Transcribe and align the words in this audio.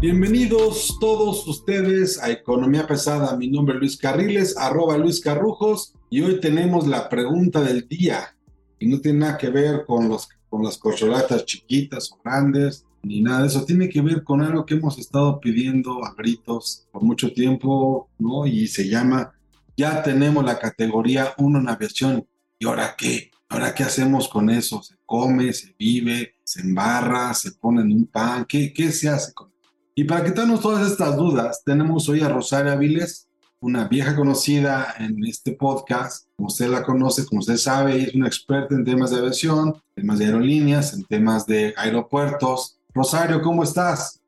Bienvenidos 0.00 0.96
todos 1.00 1.48
ustedes 1.48 2.22
a 2.22 2.30
Economía 2.30 2.86
Pesada. 2.86 3.36
Mi 3.36 3.48
nombre 3.48 3.74
es 3.74 3.80
Luis 3.80 3.96
Carriles, 3.96 4.56
arroba 4.56 4.96
Luis 4.96 5.20
Carrujos, 5.20 5.94
y 6.08 6.20
hoy 6.20 6.38
tenemos 6.38 6.86
la 6.86 7.08
pregunta 7.08 7.62
del 7.62 7.88
día. 7.88 8.36
Y 8.78 8.86
no 8.86 9.00
tiene 9.00 9.20
nada 9.20 9.36
que 9.36 9.50
ver 9.50 9.86
con, 9.86 10.08
los, 10.08 10.28
con 10.48 10.62
las 10.62 10.78
corcholatas 10.78 11.44
chiquitas 11.46 12.12
o 12.12 12.18
grandes, 12.22 12.86
ni 13.02 13.22
nada 13.22 13.40
de 13.40 13.48
eso. 13.48 13.64
Tiene 13.64 13.88
que 13.88 14.02
ver 14.02 14.22
con 14.22 14.40
algo 14.40 14.64
que 14.64 14.74
hemos 14.74 14.98
estado 14.98 15.40
pidiendo 15.40 16.04
a 16.04 16.14
gritos 16.14 16.86
por 16.92 17.02
mucho 17.02 17.32
tiempo, 17.32 18.08
¿no? 18.18 18.46
Y 18.46 18.68
se 18.68 18.88
llama, 18.88 19.32
ya 19.76 20.02
tenemos 20.02 20.44
la 20.44 20.58
categoría 20.58 21.34
1 21.38 21.58
en 21.58 21.68
aviación. 21.68 22.26
¿Y 22.58 22.66
ahora 22.66 22.94
qué? 22.96 23.30
¿Ahora 23.48 23.74
qué 23.74 23.82
hacemos 23.82 24.28
con 24.28 24.50
eso? 24.50 24.82
¿Se 24.82 24.96
come, 25.04 25.52
se 25.52 25.74
vive, 25.78 26.34
se 26.44 26.62
embarra, 26.62 27.34
se 27.34 27.52
pone 27.52 27.82
en 27.82 27.92
un 27.92 28.06
pan? 28.06 28.44
¿Qué, 28.46 28.72
qué 28.72 28.90
se 28.90 29.08
hace 29.08 29.32
con 29.32 29.48
eso? 29.48 29.70
Y 29.94 30.04
para 30.04 30.24
quitarnos 30.24 30.60
todas 30.60 30.90
estas 30.90 31.16
dudas, 31.16 31.62
tenemos 31.64 32.08
hoy 32.08 32.20
a 32.20 32.28
Rosario 32.28 32.72
Aviles, 32.72 33.28
una 33.60 33.86
vieja 33.86 34.16
conocida 34.16 34.94
en 34.98 35.24
este 35.24 35.52
podcast. 35.52 36.28
Como 36.36 36.48
usted 36.48 36.68
la 36.68 36.82
conoce, 36.82 37.24
como 37.26 37.40
usted 37.40 37.56
sabe, 37.56 38.02
es 38.02 38.14
una 38.14 38.26
experta 38.26 38.74
en 38.74 38.84
temas 38.84 39.10
de 39.10 39.18
aviación, 39.18 39.80
temas 39.94 40.18
de 40.18 40.26
aerolíneas, 40.26 40.94
en 40.94 41.04
temas 41.04 41.46
de 41.46 41.74
aeropuertos. 41.76 42.78
Rosario, 42.92 43.40
¿cómo 43.40 43.62
estás? 43.62 44.20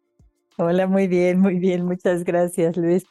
Hola, 0.57 0.87
muy 0.87 1.07
bien, 1.07 1.41
muy 1.41 1.59
bien. 1.59 1.85
Muchas 1.85 2.25
gracias, 2.25 2.77
Luis. 2.77 3.05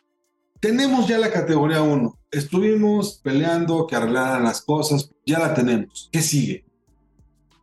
Tenemos 0.59 1.07
ya 1.07 1.17
la 1.17 1.31
categoría 1.31 1.81
1. 1.81 2.17
Estuvimos 2.31 3.19
peleando 3.23 3.85
que 3.87 3.95
arreglaran 3.95 4.43
las 4.43 4.61
cosas. 4.61 5.11
Ya 5.25 5.39
la 5.39 5.53
tenemos. 5.53 6.09
¿Qué 6.11 6.21
sigue? 6.21 6.65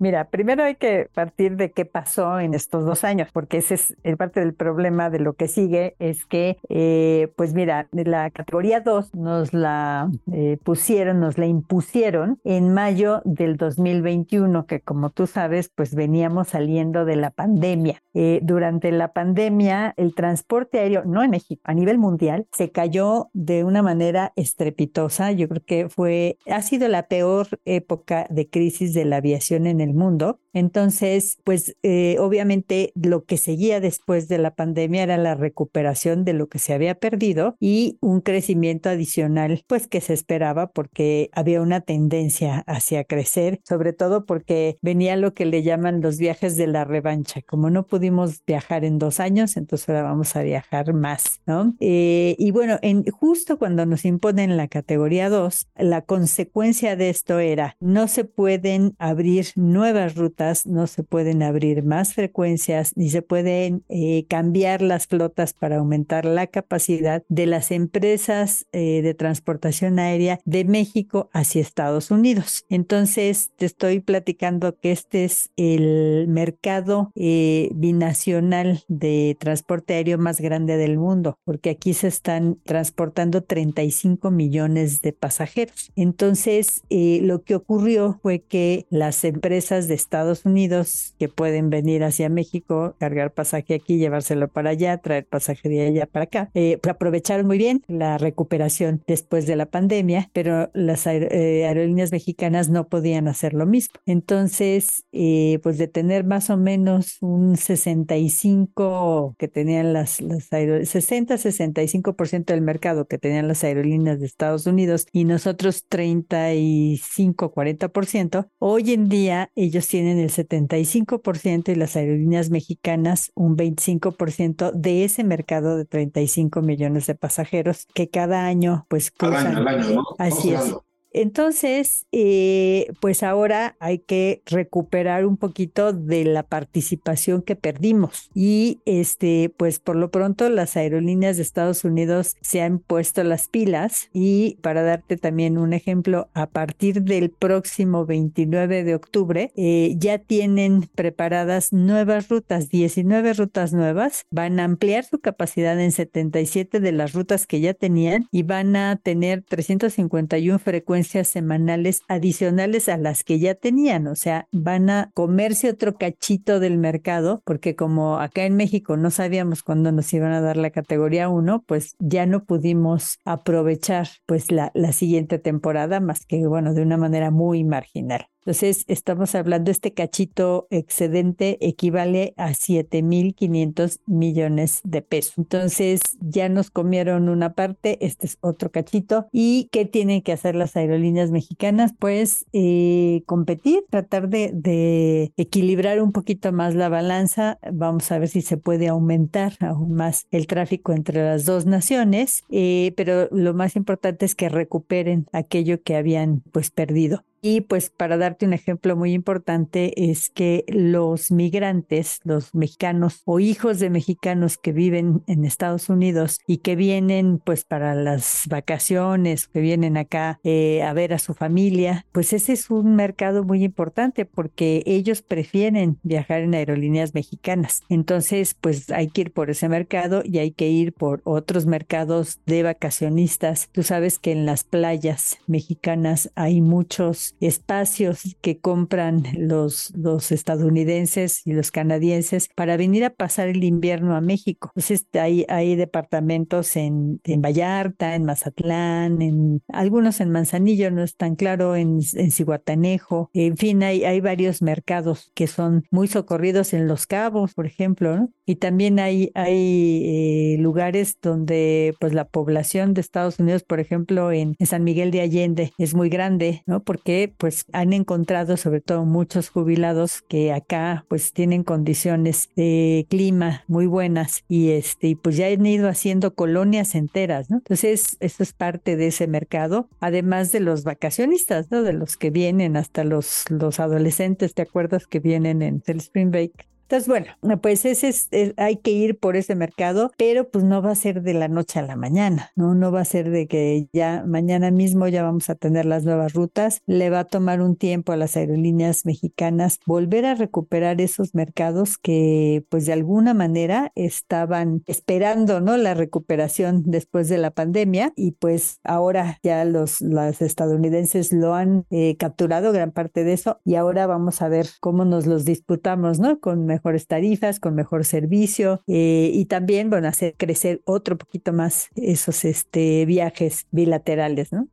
Mira, 0.02 0.24
primero 0.30 0.64
hay 0.64 0.74
que 0.74 1.08
partir 1.14 1.54
de 1.54 1.70
qué 1.70 1.84
pasó 1.84 2.40
en 2.40 2.54
estos 2.54 2.84
dos 2.84 3.04
años, 3.04 3.28
porque 3.32 3.58
ese 3.58 3.74
es 3.74 3.94
parte 4.18 4.40
del 4.40 4.52
problema 4.52 5.10
de 5.10 5.20
lo 5.20 5.34
que 5.34 5.46
sigue, 5.46 5.94
es 6.00 6.26
que, 6.26 6.58
eh, 6.68 7.32
pues 7.36 7.54
mira, 7.54 7.86
la 7.92 8.28
categoría 8.30 8.80
2 8.80 9.14
nos 9.14 9.54
la 9.54 10.10
eh, 10.32 10.58
pusieron, 10.64 11.20
nos 11.20 11.38
la 11.38 11.46
impusieron 11.46 12.40
en 12.42 12.74
mayo 12.74 13.22
del 13.24 13.56
2021, 13.56 14.66
que 14.66 14.80
como 14.80 15.10
tú 15.10 15.28
sabes, 15.28 15.70
pues 15.72 15.94
veníamos 15.94 16.48
saliendo 16.48 17.04
de 17.04 17.14
la 17.14 17.30
pandemia. 17.30 18.02
Eh, 18.12 18.40
durante 18.42 18.90
la 18.90 19.12
pandemia, 19.12 19.94
el 19.96 20.16
transporte 20.16 20.80
aéreo, 20.80 21.04
no 21.04 21.22
en 21.22 21.30
México, 21.30 21.62
a 21.62 21.74
nivel 21.74 21.98
mundial, 21.98 22.48
se 22.50 22.72
cayó 22.72 23.30
de 23.34 23.62
una 23.62 23.82
manera 23.82 24.32
estrepitosa. 24.34 25.30
Yo 25.30 25.48
creo 25.48 25.62
que 25.64 25.88
fue, 25.88 26.38
ha 26.50 26.60
sido 26.60 26.88
la 26.88 27.06
peor 27.06 27.46
época 27.64 28.26
de 28.30 28.50
crisis 28.50 28.94
de 28.94 29.04
la 29.04 29.18
aviación 29.18 29.68
en 29.68 29.80
el 29.80 29.91
mundo. 29.94 30.41
Entonces, 30.52 31.38
pues 31.44 31.76
eh, 31.82 32.16
obviamente 32.18 32.92
lo 32.94 33.24
que 33.24 33.36
seguía 33.36 33.80
después 33.80 34.28
de 34.28 34.38
la 34.38 34.54
pandemia 34.54 35.02
era 35.02 35.16
la 35.16 35.34
recuperación 35.34 36.24
de 36.24 36.32
lo 36.32 36.48
que 36.48 36.58
se 36.58 36.72
había 36.74 36.94
perdido 36.96 37.56
y 37.60 37.98
un 38.00 38.20
crecimiento 38.20 38.88
adicional, 38.88 39.64
pues 39.66 39.86
que 39.86 40.00
se 40.00 40.14
esperaba 40.14 40.70
porque 40.70 41.30
había 41.32 41.60
una 41.60 41.80
tendencia 41.80 42.64
hacia 42.66 43.04
crecer, 43.04 43.60
sobre 43.64 43.92
todo 43.92 44.24
porque 44.24 44.76
venía 44.82 45.16
lo 45.16 45.34
que 45.34 45.46
le 45.46 45.62
llaman 45.62 46.00
los 46.00 46.18
viajes 46.18 46.56
de 46.56 46.66
la 46.66 46.84
revancha. 46.84 47.40
Como 47.42 47.70
no 47.70 47.86
pudimos 47.86 48.44
viajar 48.46 48.84
en 48.84 48.98
dos 48.98 49.20
años, 49.20 49.56
entonces 49.56 49.88
ahora 49.88 50.02
vamos 50.02 50.36
a 50.36 50.42
viajar 50.42 50.92
más, 50.92 51.40
¿no? 51.46 51.74
Eh, 51.80 52.36
y 52.38 52.50
bueno, 52.50 52.78
en, 52.82 53.04
justo 53.06 53.58
cuando 53.58 53.86
nos 53.86 54.04
imponen 54.04 54.56
la 54.56 54.68
categoría 54.68 55.28
2, 55.28 55.68
la 55.76 56.02
consecuencia 56.02 56.96
de 56.96 57.10
esto 57.10 57.38
era 57.38 57.76
no 57.80 58.08
se 58.08 58.24
pueden 58.24 58.94
abrir 58.98 59.46
nuevas 59.56 60.14
rutas, 60.14 60.41
no 60.66 60.86
se 60.86 61.02
pueden 61.02 61.42
abrir 61.42 61.84
más 61.84 62.14
frecuencias, 62.14 62.92
ni 62.96 63.10
se 63.10 63.22
pueden 63.22 63.84
eh, 63.88 64.26
cambiar 64.28 64.82
las 64.82 65.06
flotas 65.06 65.52
para 65.52 65.76
aumentar 65.76 66.24
la 66.24 66.46
capacidad 66.46 67.22
de 67.28 67.46
las 67.46 67.70
empresas 67.70 68.66
eh, 68.72 69.02
de 69.02 69.14
transportación 69.14 69.98
aérea 69.98 70.40
de 70.44 70.64
México 70.64 71.30
hacia 71.32 71.62
Estados 71.62 72.10
Unidos. 72.10 72.64
Entonces, 72.68 73.52
te 73.56 73.66
estoy 73.66 74.00
platicando 74.00 74.76
que 74.78 74.92
este 74.92 75.24
es 75.24 75.50
el 75.56 76.26
mercado 76.28 77.12
eh, 77.14 77.70
binacional 77.74 78.84
de 78.88 79.36
transporte 79.38 79.94
aéreo 79.94 80.18
más 80.18 80.40
grande 80.40 80.76
del 80.76 80.98
mundo, 80.98 81.38
porque 81.44 81.70
aquí 81.70 81.94
se 81.94 82.08
están 82.08 82.58
transportando 82.64 83.42
35 83.42 84.30
millones 84.30 85.02
de 85.02 85.12
pasajeros. 85.12 85.92
Entonces, 85.96 86.82
lo 86.90 87.42
que 87.42 87.54
ocurrió 87.54 88.18
fue 88.22 88.40
que 88.40 88.86
las 88.90 89.24
empresas 89.24 89.88
de 89.88 89.94
Estados 89.94 90.31
Unidos 90.44 91.14
que 91.18 91.28
pueden 91.28 91.70
venir 91.70 92.04
hacia 92.04 92.28
México, 92.28 92.94
cargar 92.98 93.32
pasaje 93.32 93.74
aquí, 93.74 93.98
llevárselo 93.98 94.48
para 94.48 94.70
allá, 94.70 94.98
traer 94.98 95.26
pasaje 95.26 95.68
de 95.68 95.86
allá 95.86 96.06
para 96.06 96.24
acá. 96.24 96.50
Eh, 96.54 96.78
aprovecharon 96.88 97.46
muy 97.46 97.58
bien 97.58 97.82
la 97.86 98.18
recuperación 98.18 99.02
después 99.06 99.46
de 99.46 99.54
la 99.56 99.66
pandemia, 99.66 100.30
pero 100.32 100.70
las 100.74 101.06
eh, 101.06 101.66
aerolíneas 101.66 102.10
mexicanas 102.12 102.68
no 102.68 102.88
podían 102.88 103.28
hacer 103.28 103.54
lo 103.54 103.66
mismo. 103.66 103.94
Entonces, 104.06 105.04
eh, 105.12 105.60
pues 105.62 105.78
de 105.78 105.86
tener 105.88 106.24
más 106.24 106.50
o 106.50 106.56
menos 106.56 107.18
un 107.20 107.56
65 107.56 109.36
que 109.38 109.48
tenían 109.48 109.92
las, 109.92 110.20
las 110.20 110.50
60-65% 110.50 112.46
del 112.46 112.62
mercado 112.62 113.06
que 113.06 113.18
tenían 113.18 113.48
las 113.48 113.64
aerolíneas 113.64 114.20
de 114.20 114.26
Estados 114.26 114.66
Unidos 114.66 115.06
y 115.12 115.24
nosotros 115.24 115.84
35-40%, 115.88 118.48
hoy 118.58 118.92
en 118.92 119.08
día 119.08 119.50
ellos 119.54 119.88
tienen 119.88 120.18
el 120.22 120.30
75% 120.30 121.70
y 121.70 121.74
las 121.74 121.96
aerolíneas 121.96 122.50
mexicanas 122.50 123.32
un 123.34 123.56
25% 123.56 124.72
de 124.72 125.04
ese 125.04 125.24
mercado 125.24 125.76
de 125.76 125.84
35 125.84 126.62
millones 126.62 127.06
de 127.06 127.14
pasajeros 127.14 127.86
que 127.94 128.08
cada 128.08 128.46
año 128.46 128.86
pues 128.88 129.10
cruzan. 129.10 129.56
Al 129.56 129.68
año, 129.68 129.90
¿no? 129.90 130.04
Así 130.18 130.52
es. 130.54 130.74
Entonces, 131.14 132.06
eh, 132.12 132.92
pues 133.00 133.22
ahora 133.22 133.76
hay 133.80 133.98
que 133.98 134.42
recuperar 134.46 135.26
un 135.26 135.36
poquito 135.36 135.92
de 135.92 136.24
la 136.24 136.42
participación 136.42 137.42
que 137.42 137.56
perdimos. 137.56 138.30
Y 138.34 138.80
este, 138.86 139.52
pues 139.56 139.78
por 139.78 139.96
lo 139.96 140.10
pronto 140.10 140.48
las 140.48 140.76
aerolíneas 140.76 141.36
de 141.36 141.42
Estados 141.42 141.84
Unidos 141.84 142.36
se 142.40 142.62
han 142.62 142.78
puesto 142.78 143.24
las 143.24 143.48
pilas. 143.48 144.08
Y 144.12 144.56
para 144.62 144.82
darte 144.82 145.16
también 145.16 145.58
un 145.58 145.72
ejemplo, 145.72 146.28
a 146.34 146.46
partir 146.46 147.02
del 147.02 147.30
próximo 147.30 148.06
29 148.06 148.84
de 148.84 148.94
octubre 148.94 149.52
eh, 149.56 149.94
ya 149.98 150.18
tienen 150.18 150.88
preparadas 150.94 151.72
nuevas 151.72 152.28
rutas, 152.28 152.68
19 152.68 153.34
rutas 153.34 153.72
nuevas, 153.72 154.24
van 154.30 154.60
a 154.60 154.64
ampliar 154.64 155.04
su 155.04 155.18
capacidad 155.18 155.78
en 155.80 155.92
77 155.92 156.80
de 156.80 156.92
las 156.92 157.12
rutas 157.12 157.46
que 157.46 157.60
ya 157.60 157.74
tenían 157.74 158.28
y 158.30 158.42
van 158.42 158.76
a 158.76 158.96
tener 158.96 159.42
351 159.42 160.58
frecuencias 160.58 161.01
semanales 161.02 162.02
adicionales 162.08 162.88
a 162.88 162.96
las 162.96 163.24
que 163.24 163.38
ya 163.38 163.54
tenían, 163.54 164.06
o 164.06 164.14
sea, 164.14 164.48
van 164.52 164.90
a 164.90 165.10
comerse 165.14 165.70
otro 165.70 165.94
cachito 165.94 166.60
del 166.60 166.78
mercado, 166.78 167.42
porque 167.44 167.76
como 167.76 168.18
acá 168.18 168.44
en 168.44 168.56
México 168.56 168.96
no 168.96 169.10
sabíamos 169.10 169.62
cuándo 169.62 169.92
nos 169.92 170.12
iban 170.12 170.32
a 170.32 170.40
dar 170.40 170.56
la 170.56 170.70
categoría 170.70 171.28
1, 171.28 171.64
pues 171.66 171.94
ya 171.98 172.26
no 172.26 172.44
pudimos 172.44 173.18
aprovechar 173.24 174.08
pues 174.26 174.50
la, 174.50 174.70
la 174.74 174.92
siguiente 174.92 175.38
temporada 175.38 176.00
más 176.00 176.26
que, 176.26 176.46
bueno, 176.46 176.74
de 176.74 176.82
una 176.82 176.96
manera 176.96 177.30
muy 177.30 177.64
marginal. 177.64 178.26
Entonces, 178.44 178.84
estamos 178.88 179.36
hablando, 179.36 179.70
este 179.70 179.94
cachito 179.94 180.66
excedente 180.70 181.58
equivale 181.60 182.34
a 182.36 182.50
7.500 182.50 184.00
millones 184.06 184.80
de 184.82 185.00
pesos. 185.00 185.34
Entonces, 185.38 186.00
ya 186.20 186.48
nos 186.48 186.70
comieron 186.70 187.28
una 187.28 187.54
parte, 187.54 188.04
este 188.04 188.26
es 188.26 188.38
otro 188.40 188.72
cachito. 188.72 189.28
¿Y 189.30 189.68
qué 189.70 189.84
tienen 189.84 190.22
que 190.22 190.32
hacer 190.32 190.56
las 190.56 190.74
aerolíneas 190.76 191.30
mexicanas? 191.30 191.92
Pues 191.96 192.44
eh, 192.52 193.22
competir, 193.26 193.84
tratar 193.90 194.28
de, 194.28 194.50
de 194.52 195.32
equilibrar 195.36 196.02
un 196.02 196.10
poquito 196.10 196.52
más 196.52 196.74
la 196.74 196.88
balanza. 196.88 197.60
Vamos 197.72 198.10
a 198.10 198.18
ver 198.18 198.28
si 198.28 198.42
se 198.42 198.56
puede 198.56 198.88
aumentar 198.88 199.52
aún 199.60 199.94
más 199.94 200.26
el 200.32 200.48
tráfico 200.48 200.92
entre 200.92 201.22
las 201.22 201.44
dos 201.44 201.66
naciones, 201.66 202.42
eh, 202.50 202.92
pero 202.96 203.28
lo 203.30 203.54
más 203.54 203.76
importante 203.76 204.26
es 204.26 204.34
que 204.34 204.48
recuperen 204.48 205.26
aquello 205.32 205.80
que 205.82 205.94
habían 205.94 206.42
pues 206.50 206.72
perdido. 206.72 207.24
Y 207.44 207.62
pues 207.62 207.90
para 207.90 208.16
darte 208.18 208.46
un 208.46 208.52
ejemplo 208.52 208.94
muy 208.94 209.12
importante 209.12 210.10
es 210.10 210.30
que 210.30 210.64
los 210.68 211.32
migrantes, 211.32 212.20
los 212.22 212.54
mexicanos 212.54 213.22
o 213.24 213.40
hijos 213.40 213.80
de 213.80 213.90
mexicanos 213.90 214.58
que 214.58 214.70
viven 214.70 215.24
en 215.26 215.44
Estados 215.44 215.88
Unidos 215.88 216.38
y 216.46 216.58
que 216.58 216.76
vienen 216.76 217.40
pues 217.44 217.64
para 217.64 217.96
las 217.96 218.44
vacaciones, 218.48 219.48
que 219.48 219.60
vienen 219.60 219.96
acá 219.96 220.38
eh, 220.44 220.84
a 220.84 220.92
ver 220.92 221.12
a 221.12 221.18
su 221.18 221.34
familia, 221.34 222.06
pues 222.12 222.32
ese 222.32 222.52
es 222.52 222.70
un 222.70 222.94
mercado 222.94 223.42
muy 223.42 223.64
importante 223.64 224.24
porque 224.24 224.84
ellos 224.86 225.22
prefieren 225.22 225.98
viajar 226.04 226.42
en 226.42 226.54
aerolíneas 226.54 227.12
mexicanas. 227.12 227.82
Entonces 227.88 228.54
pues 228.60 228.88
hay 228.90 229.08
que 229.08 229.22
ir 229.22 229.32
por 229.32 229.50
ese 229.50 229.68
mercado 229.68 230.22
y 230.24 230.38
hay 230.38 230.52
que 230.52 230.68
ir 230.68 230.92
por 230.92 231.22
otros 231.24 231.66
mercados 231.66 232.38
de 232.46 232.62
vacacionistas. 232.62 233.68
Tú 233.72 233.82
sabes 233.82 234.20
que 234.20 234.30
en 234.30 234.46
las 234.46 234.62
playas 234.62 235.38
mexicanas 235.48 236.30
hay 236.36 236.60
muchos 236.60 237.31
espacios 237.40 238.36
que 238.40 238.60
compran 238.60 239.24
los, 239.36 239.92
los 239.96 240.32
estadounidenses 240.32 241.42
y 241.44 241.52
los 241.52 241.70
canadienses 241.70 242.48
para 242.54 242.76
venir 242.76 243.04
a 243.04 243.10
pasar 243.10 243.48
el 243.48 243.64
invierno 243.64 244.14
a 244.14 244.20
México. 244.20 244.70
Entonces 244.74 245.06
hay, 245.14 245.44
hay 245.48 245.76
departamentos 245.76 246.76
en, 246.76 247.20
en 247.24 247.42
Vallarta, 247.42 248.14
en 248.14 248.24
Mazatlán, 248.24 249.22
en 249.22 249.62
algunos 249.68 250.20
en 250.20 250.30
Manzanillo, 250.30 250.90
no 250.90 251.02
es 251.02 251.16
tan 251.16 251.36
claro, 251.36 251.76
en, 251.76 252.00
en 252.14 252.30
Cihuatanejo. 252.30 253.30
En 253.32 253.56
fin, 253.56 253.82
hay, 253.82 254.04
hay 254.04 254.20
varios 254.20 254.62
mercados 254.62 255.30
que 255.34 255.46
son 255.46 255.84
muy 255.90 256.08
socorridos 256.08 256.72
en 256.72 256.86
Los 256.86 257.06
Cabos, 257.06 257.54
por 257.54 257.66
ejemplo, 257.66 258.16
¿no? 258.16 258.30
Y 258.44 258.56
también 258.56 258.98
hay, 258.98 259.30
hay 259.34 260.02
eh, 260.04 260.56
lugares 260.58 261.16
donde 261.22 261.94
pues 262.00 262.12
la 262.12 262.24
población 262.24 262.92
de 262.92 263.00
Estados 263.00 263.38
Unidos, 263.38 263.62
por 263.62 263.78
ejemplo, 263.78 264.32
en, 264.32 264.56
San 264.64 264.84
Miguel 264.84 265.10
de 265.10 265.20
Allende 265.20 265.72
es 265.76 265.94
muy 265.94 266.08
grande, 266.08 266.62
¿no? 266.66 266.82
Porque 266.82 267.32
pues 267.36 267.66
han 267.72 267.92
encontrado 267.92 268.56
sobre 268.56 268.80
todo 268.80 269.04
muchos 269.04 269.50
jubilados 269.50 270.22
que 270.22 270.52
acá 270.52 271.04
pues 271.08 271.32
tienen 271.32 271.62
condiciones 271.62 272.48
de 272.56 273.06
clima 273.10 273.64
muy 273.68 273.86
buenas 273.86 274.44
y 274.48 274.70
este 274.70 275.16
pues 275.20 275.36
ya 275.36 275.48
han 275.48 275.66
ido 275.66 275.88
haciendo 275.88 276.34
colonias 276.34 276.94
enteras, 276.94 277.50
¿no? 277.50 277.58
Entonces, 277.58 278.16
esto 278.20 278.42
es 278.42 278.52
parte 278.54 278.96
de 278.96 279.08
ese 279.08 279.26
mercado, 279.26 279.88
además 280.00 280.52
de 280.52 280.60
los 280.60 280.84
vacacionistas, 280.84 281.70
¿no? 281.70 281.82
De 281.82 281.92
los 281.92 282.16
que 282.16 282.30
vienen 282.30 282.76
hasta 282.76 283.04
los 283.04 283.44
los 283.50 283.78
adolescentes, 283.78 284.54
¿te 284.54 284.62
acuerdas 284.62 285.06
que 285.06 285.20
vienen 285.20 285.62
en 285.62 285.82
el 285.86 285.98
Spring 285.98 286.30
Break? 286.30 286.71
Entonces, 286.92 287.08
bueno, 287.08 287.58
pues 287.62 287.86
ese 287.86 288.08
es, 288.08 288.28
hay 288.58 288.76
que 288.76 288.90
ir 288.90 289.18
por 289.18 289.34
ese 289.36 289.54
mercado, 289.54 290.12
pero 290.18 290.50
pues 290.50 290.62
no 290.62 290.82
va 290.82 290.90
a 290.90 290.94
ser 290.94 291.22
de 291.22 291.32
la 291.32 291.48
noche 291.48 291.78
a 291.78 291.82
la 291.82 291.96
mañana, 291.96 292.50
¿no? 292.54 292.74
No 292.74 292.92
va 292.92 293.00
a 293.00 293.06
ser 293.06 293.30
de 293.30 293.46
que 293.46 293.88
ya 293.94 294.24
mañana 294.26 294.70
mismo 294.70 295.08
ya 295.08 295.22
vamos 295.22 295.48
a 295.48 295.54
tener 295.54 295.86
las 295.86 296.04
nuevas 296.04 296.34
rutas. 296.34 296.82
Le 296.84 297.08
va 297.08 297.20
a 297.20 297.24
tomar 297.24 297.62
un 297.62 297.76
tiempo 297.76 298.12
a 298.12 298.18
las 298.18 298.36
aerolíneas 298.36 299.06
mexicanas 299.06 299.80
volver 299.86 300.26
a 300.26 300.34
recuperar 300.34 301.00
esos 301.00 301.34
mercados 301.34 301.96
que 301.96 302.66
pues 302.68 302.84
de 302.84 302.92
alguna 302.92 303.32
manera 303.32 303.90
estaban 303.94 304.82
esperando, 304.86 305.62
¿no? 305.62 305.78
La 305.78 305.94
recuperación 305.94 306.82
después 306.84 307.30
de 307.30 307.38
la 307.38 307.52
pandemia 307.52 308.12
y 308.16 308.32
pues 308.32 308.80
ahora 308.84 309.38
ya 309.42 309.64
los, 309.64 310.02
los 310.02 310.42
estadounidenses 310.42 311.32
lo 311.32 311.54
han 311.54 311.86
eh, 311.88 312.18
capturado 312.18 312.70
gran 312.70 312.90
parte 312.90 313.24
de 313.24 313.32
eso 313.32 313.60
y 313.64 313.76
ahora 313.76 314.06
vamos 314.06 314.42
a 314.42 314.48
ver 314.48 314.66
cómo 314.80 315.06
nos 315.06 315.26
los 315.26 315.46
disputamos, 315.46 316.18
¿no? 316.18 316.38
Con 316.38 316.70
mejores 316.82 317.06
tarifas, 317.06 317.60
con 317.60 317.76
mejor 317.76 318.04
servicio 318.04 318.82
eh, 318.88 319.30
y 319.32 319.44
también, 319.44 319.88
bueno, 319.88 320.08
hacer 320.08 320.34
crecer 320.36 320.82
otro 320.84 321.16
poquito 321.16 321.52
más 321.52 321.88
esos 321.94 322.44
este, 322.44 323.06
viajes 323.06 323.66
bilaterales, 323.70 324.52
¿no? 324.52 324.66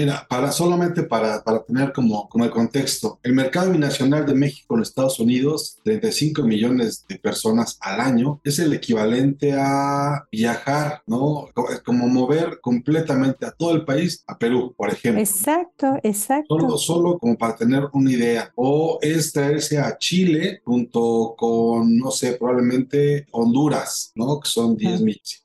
Mira, 0.00 0.26
para 0.30 0.50
solamente 0.50 1.02
para, 1.02 1.44
para 1.44 1.62
tener 1.62 1.92
como, 1.92 2.26
como 2.30 2.46
el 2.46 2.50
contexto, 2.50 3.20
el 3.22 3.34
mercado 3.34 3.70
binacional 3.70 4.24
de 4.24 4.32
México 4.32 4.74
en 4.74 4.80
Estados 4.80 5.20
Unidos, 5.20 5.76
35 5.84 6.42
millones 6.42 7.04
de 7.06 7.18
personas 7.18 7.76
al 7.82 8.00
año, 8.00 8.40
es 8.42 8.58
el 8.60 8.72
equivalente 8.72 9.52
a 9.52 10.26
viajar, 10.32 11.02
¿no? 11.06 11.48
Como 11.84 12.08
mover 12.08 12.60
completamente 12.62 13.44
a 13.44 13.50
todo 13.50 13.74
el 13.74 13.84
país 13.84 14.24
a 14.26 14.38
Perú, 14.38 14.74
por 14.74 14.88
ejemplo. 14.88 15.20
Exacto, 15.20 15.98
exacto. 16.02 16.58
Solo, 16.58 16.78
solo 16.78 17.18
como 17.18 17.36
para 17.36 17.56
tener 17.56 17.82
una 17.92 18.10
idea. 18.10 18.50
O 18.54 18.98
es 19.02 19.30
traerse 19.34 19.78
a 19.78 19.98
Chile 19.98 20.62
junto 20.64 21.34
con, 21.36 21.98
no 21.98 22.10
sé, 22.10 22.38
probablemente 22.38 23.26
Honduras, 23.32 24.12
¿no? 24.14 24.40
Que 24.40 24.48
son 24.48 24.78
10 24.78 25.02
millones 25.02 25.44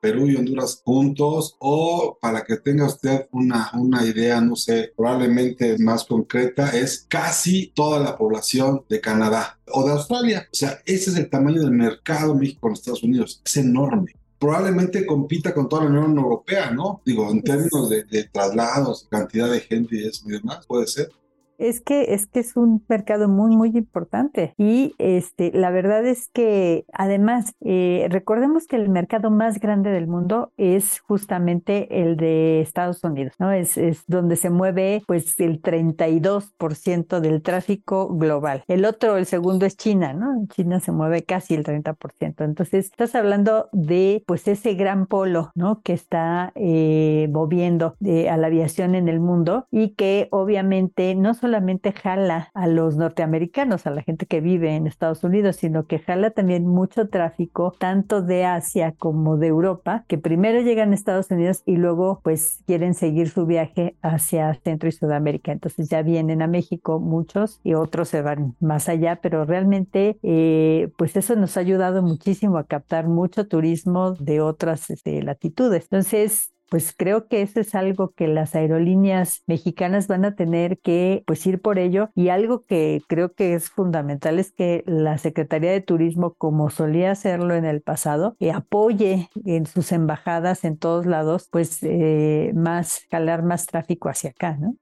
Perú 0.00 0.28
y 0.28 0.36
Honduras 0.36 0.82
juntos 0.84 1.56
o 1.58 2.18
para 2.20 2.44
que 2.44 2.56
tenga 2.56 2.86
usted 2.86 3.26
una, 3.32 3.70
una 3.74 4.04
idea, 4.04 4.40
no 4.40 4.56
sé, 4.56 4.92
probablemente 4.96 5.78
más 5.78 6.04
concreta, 6.04 6.70
es 6.70 7.06
casi 7.08 7.72
toda 7.74 8.00
la 8.00 8.16
población 8.16 8.84
de 8.88 9.00
Canadá 9.00 9.58
o 9.66 9.84
de 9.84 9.92
Australia. 9.92 10.48
O 10.52 10.54
sea, 10.54 10.80
ese 10.86 11.10
es 11.10 11.16
el 11.16 11.30
tamaño 11.30 11.62
del 11.62 11.72
mercado 11.72 12.34
México 12.34 12.60
con 12.62 12.72
Estados 12.72 13.02
Unidos. 13.02 13.42
Es 13.44 13.56
enorme 13.56 14.14
probablemente 14.38 15.04
compita 15.04 15.52
con 15.52 15.68
toda 15.68 15.84
la 15.84 15.90
Unión 15.90 16.16
Europea, 16.16 16.70
¿no? 16.70 17.02
Digo, 17.04 17.28
en 17.28 17.42
términos 17.42 17.90
de, 17.90 18.04
de 18.04 18.22
traslados, 18.22 19.08
cantidad 19.10 19.50
de 19.50 19.58
gente 19.58 19.96
y 19.96 20.06
eso 20.06 20.22
y 20.28 20.32
demás, 20.32 20.64
puede 20.64 20.86
ser. 20.86 21.10
Es 21.58 21.80
que, 21.80 22.14
es 22.14 22.26
que 22.26 22.40
es 22.40 22.56
un 22.56 22.84
mercado 22.88 23.28
muy, 23.28 23.56
muy 23.56 23.76
importante. 23.76 24.54
Y 24.56 24.94
este, 24.98 25.50
la 25.52 25.70
verdad 25.70 26.06
es 26.06 26.28
que 26.28 26.86
además, 26.92 27.54
eh, 27.60 28.06
recordemos 28.10 28.66
que 28.66 28.76
el 28.76 28.88
mercado 28.88 29.30
más 29.30 29.58
grande 29.58 29.90
del 29.90 30.06
mundo 30.06 30.52
es 30.56 31.00
justamente 31.00 32.02
el 32.02 32.16
de 32.16 32.60
Estados 32.60 33.02
Unidos, 33.02 33.34
¿no? 33.38 33.50
Es, 33.50 33.76
es 33.76 34.04
donde 34.06 34.36
se 34.36 34.50
mueve 34.50 35.02
pues 35.06 35.38
el 35.40 35.60
32% 35.60 37.20
del 37.20 37.42
tráfico 37.42 38.08
global. 38.08 38.62
El 38.68 38.84
otro, 38.84 39.16
el 39.16 39.26
segundo 39.26 39.66
es 39.66 39.76
China, 39.76 40.12
¿no? 40.12 40.46
China 40.54 40.78
se 40.78 40.92
mueve 40.92 41.24
casi 41.24 41.54
el 41.54 41.64
30%. 41.64 42.44
Entonces, 42.44 42.86
estás 42.86 43.14
hablando 43.16 43.68
de 43.72 44.22
pues 44.26 44.46
ese 44.46 44.74
gran 44.74 45.06
polo, 45.06 45.50
¿no? 45.56 45.80
Que 45.82 45.92
está 45.92 46.52
eh, 46.54 47.28
moviendo 47.32 47.96
a 48.30 48.36
la 48.36 48.46
aviación 48.46 48.94
en 48.94 49.08
el 49.08 49.18
mundo 49.18 49.66
y 49.70 49.90
que 49.94 50.28
obviamente 50.30 51.14
no 51.14 51.34
solo 51.34 51.47
solamente 51.48 51.92
jala 51.92 52.50
a 52.52 52.66
los 52.66 52.96
norteamericanos, 52.96 53.86
a 53.86 53.90
la 53.90 54.02
gente 54.02 54.26
que 54.26 54.42
vive 54.42 54.76
en 54.76 54.86
Estados 54.86 55.24
Unidos, 55.24 55.56
sino 55.56 55.86
que 55.86 55.98
jala 55.98 56.30
también 56.30 56.66
mucho 56.66 57.08
tráfico, 57.08 57.74
tanto 57.78 58.20
de 58.20 58.44
Asia 58.44 58.92
como 58.98 59.38
de 59.38 59.46
Europa, 59.46 60.04
que 60.08 60.18
primero 60.18 60.60
llegan 60.60 60.92
a 60.92 60.94
Estados 60.94 61.30
Unidos 61.30 61.62
y 61.64 61.76
luego 61.76 62.20
pues 62.22 62.58
quieren 62.66 62.92
seguir 62.92 63.30
su 63.30 63.46
viaje 63.46 63.96
hacia 64.02 64.52
Centro 64.62 64.90
y 64.90 64.92
Sudamérica. 64.92 65.50
Entonces 65.50 65.88
ya 65.88 66.02
vienen 66.02 66.42
a 66.42 66.48
México 66.48 67.00
muchos 67.00 67.60
y 67.64 67.72
otros 67.72 68.10
se 68.10 68.20
van 68.20 68.54
más 68.60 68.90
allá, 68.90 69.18
pero 69.22 69.46
realmente 69.46 70.18
eh, 70.22 70.90
pues 70.98 71.16
eso 71.16 71.34
nos 71.34 71.56
ha 71.56 71.60
ayudado 71.60 72.02
muchísimo 72.02 72.58
a 72.58 72.64
captar 72.64 73.08
mucho 73.08 73.48
turismo 73.48 74.12
de 74.12 74.42
otras 74.42 74.90
este, 74.90 75.22
latitudes. 75.22 75.84
Entonces, 75.84 76.52
pues 76.68 76.94
creo 76.96 77.28
que 77.28 77.42
eso 77.42 77.60
es 77.60 77.74
algo 77.74 78.10
que 78.10 78.28
las 78.28 78.54
aerolíneas 78.54 79.42
mexicanas 79.46 80.06
van 80.06 80.24
a 80.24 80.34
tener 80.34 80.78
que 80.78 81.22
pues 81.26 81.46
ir 81.46 81.60
por 81.60 81.78
ello 81.78 82.10
y 82.14 82.28
algo 82.28 82.64
que 82.64 83.02
creo 83.08 83.32
que 83.32 83.54
es 83.54 83.70
fundamental 83.70 84.38
es 84.38 84.52
que 84.52 84.84
la 84.86 85.18
Secretaría 85.18 85.72
de 85.72 85.80
Turismo 85.80 86.34
como 86.34 86.70
solía 86.70 87.10
hacerlo 87.12 87.54
en 87.54 87.64
el 87.64 87.82
pasado 87.82 88.36
que 88.38 88.52
apoye 88.52 89.28
en 89.44 89.66
sus 89.66 89.92
embajadas 89.92 90.64
en 90.64 90.76
todos 90.78 91.06
lados 91.06 91.48
pues 91.50 91.82
eh, 91.82 92.52
más 92.54 93.06
jalar 93.10 93.42
más 93.42 93.66
tráfico 93.66 94.08
hacia 94.08 94.30
acá, 94.30 94.56
¿no? 94.56 94.76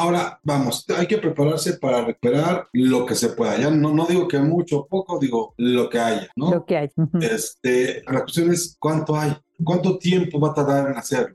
Ahora, 0.00 0.38
vamos, 0.44 0.84
hay 0.96 1.08
que 1.08 1.18
prepararse 1.18 1.72
para 1.76 2.04
recuperar 2.04 2.68
lo 2.72 3.04
que 3.04 3.16
se 3.16 3.30
pueda. 3.30 3.58
Ya 3.58 3.68
no, 3.68 3.92
no 3.92 4.06
digo 4.06 4.28
que 4.28 4.38
mucho 4.38 4.78
o 4.78 4.86
poco, 4.86 5.18
digo 5.18 5.54
lo 5.56 5.90
que 5.90 5.98
haya, 5.98 6.28
¿no? 6.36 6.52
Lo 6.52 6.64
que 6.64 6.76
hay. 6.76 6.88
este, 7.20 8.04
la 8.06 8.20
cuestión 8.20 8.52
es 8.52 8.76
cuánto 8.78 9.16
hay, 9.16 9.36
cuánto 9.64 9.98
tiempo 9.98 10.38
va 10.38 10.50
a 10.50 10.54
tardar 10.54 10.90
en 10.90 10.96
hacerlo. 10.96 11.34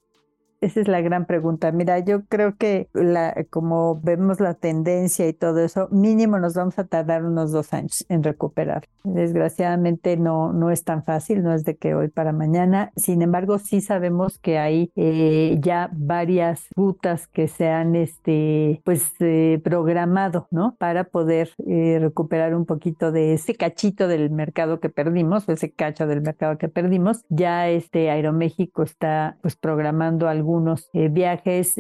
Esa 0.63 0.82
es 0.82 0.88
la 0.88 1.01
gran 1.01 1.25
pregunta. 1.25 1.72
Mira, 1.72 2.00
yo 2.00 2.25
creo 2.25 2.55
que 2.58 2.88
como 3.50 4.00
vemos 4.01 4.39
la 4.39 4.53
tendencia 4.53 5.27
y 5.27 5.34
todo 5.34 5.60
eso, 5.60 5.88
mínimo 5.91 6.39
nos 6.39 6.53
vamos 6.53 6.77
a 6.79 6.86
tardar 6.86 7.24
unos 7.25 7.51
dos 7.51 7.74
años 7.74 8.05
en 8.10 8.24
recuperar. 8.24 8.88
Desgraciadamente 9.03 10.17
no, 10.17 10.53
no 10.53 10.72
es 10.72 10.84
tan 10.84 11.03
fácil, 11.03 11.43
no 11.43 11.53
es 11.53 11.65
de 11.65 11.75
que 11.75 11.96
hoy 11.96 12.08
para 12.08 12.32
mañana. 12.32 12.91
Sin 12.96 13.22
embargo, 13.22 13.58
sí 13.60 13.82
sabemos 13.82 14.38
que 14.39 14.58
hay 14.58 14.91
eh, 14.96 15.58
ya 15.60 15.89
varias 15.93 16.67
rutas 16.75 17.27
que 17.27 17.48
se 17.48 17.67
han 17.70 17.96
este, 17.96 18.82
pues, 18.86 19.12
eh, 19.20 19.60
programado, 19.63 20.48
¿no? 20.51 20.75
Para 20.77 21.05
poder 21.05 21.50
eh, 21.67 22.00
recuperar 22.00 22.55
un 22.55 22.65
poquito 22.65 23.12
de 23.12 23.34
ese 23.34 23.55
cachito 23.55 24.08
del 24.08 24.29
mercado 24.29 24.79
que 24.79 24.89
perdimos, 24.89 25.48
ese 25.50 25.72
cacho 25.72 26.08
del 26.08 26.22
mercado 26.22 26.58
que 26.58 26.70
perdimos. 26.70 27.25
Ya 27.29 27.70
este 27.70 28.10
Aeroméxico 28.10 28.84
está 28.84 29.38
pues 29.41 29.55
programando 29.55 30.27
algunos 30.53 30.89
viajes, 30.93 31.74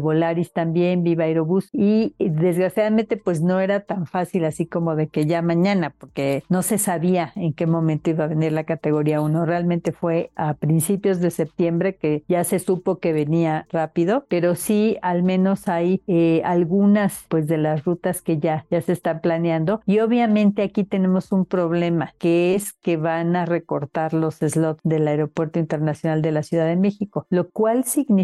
Volaris 0.00 0.52
también, 0.52 1.02
Viva 1.02 1.24
Aerobús 1.24 1.70
y 1.72 2.14
desgraciadamente 2.18 3.16
pues 3.16 3.40
no 3.40 3.58
era 3.60 3.80
tan 3.80 4.06
fácil 4.06 4.44
así 4.44 4.66
como 4.66 4.96
de 4.96 5.08
que 5.08 5.24
ya 5.24 5.40
mañana, 5.40 5.94
porque 5.98 6.42
no 6.50 6.62
se 6.62 6.76
sabía 6.76 7.32
en 7.36 7.54
qué 7.54 7.66
momento 7.66 8.10
iba 8.10 8.24
a 8.24 8.28
venir 8.28 8.52
la 8.52 8.64
categoría 8.64 9.22
1. 9.22 9.46
Realmente 9.46 9.92
fue 9.92 10.30
a 10.36 10.54
principios 10.54 11.20
de 11.20 11.30
septiembre 11.30 11.96
que 11.96 12.22
ya 12.28 12.44
se 12.44 12.58
supo 12.58 12.98
que 12.98 13.14
venía 13.14 13.66
rápido, 13.70 14.26
pero 14.28 14.54
sí 14.54 14.98
al 15.00 15.22
menos 15.22 15.68
hay 15.68 16.02
eh, 16.06 16.42
algunas 16.44 17.24
pues 17.28 17.46
de 17.46 17.56
las 17.56 17.84
rutas 17.84 18.20
que 18.20 18.38
ya, 18.38 18.66
ya 18.70 18.82
se 18.82 18.92
están 18.92 19.20
planeando 19.22 19.80
y 19.86 20.00
obviamente 20.00 20.62
aquí 20.62 20.84
tenemos 20.84 21.32
un 21.32 21.46
problema 21.46 22.12
que 22.18 22.54
es 22.54 22.74
que 22.74 22.98
van 22.98 23.36
a 23.36 23.46
recortar 23.46 24.12
los 24.12 24.36
slots 24.36 24.80
del 24.84 25.08
aeropuerto 25.08 25.58
internacional 25.58 26.20
de 26.20 26.32
la 26.32 26.42
Ciudad 26.42 26.66
de 26.66 26.76
México, 26.76 27.26
lo 27.30 27.48
cual 27.48 27.84
significa 27.84 28.17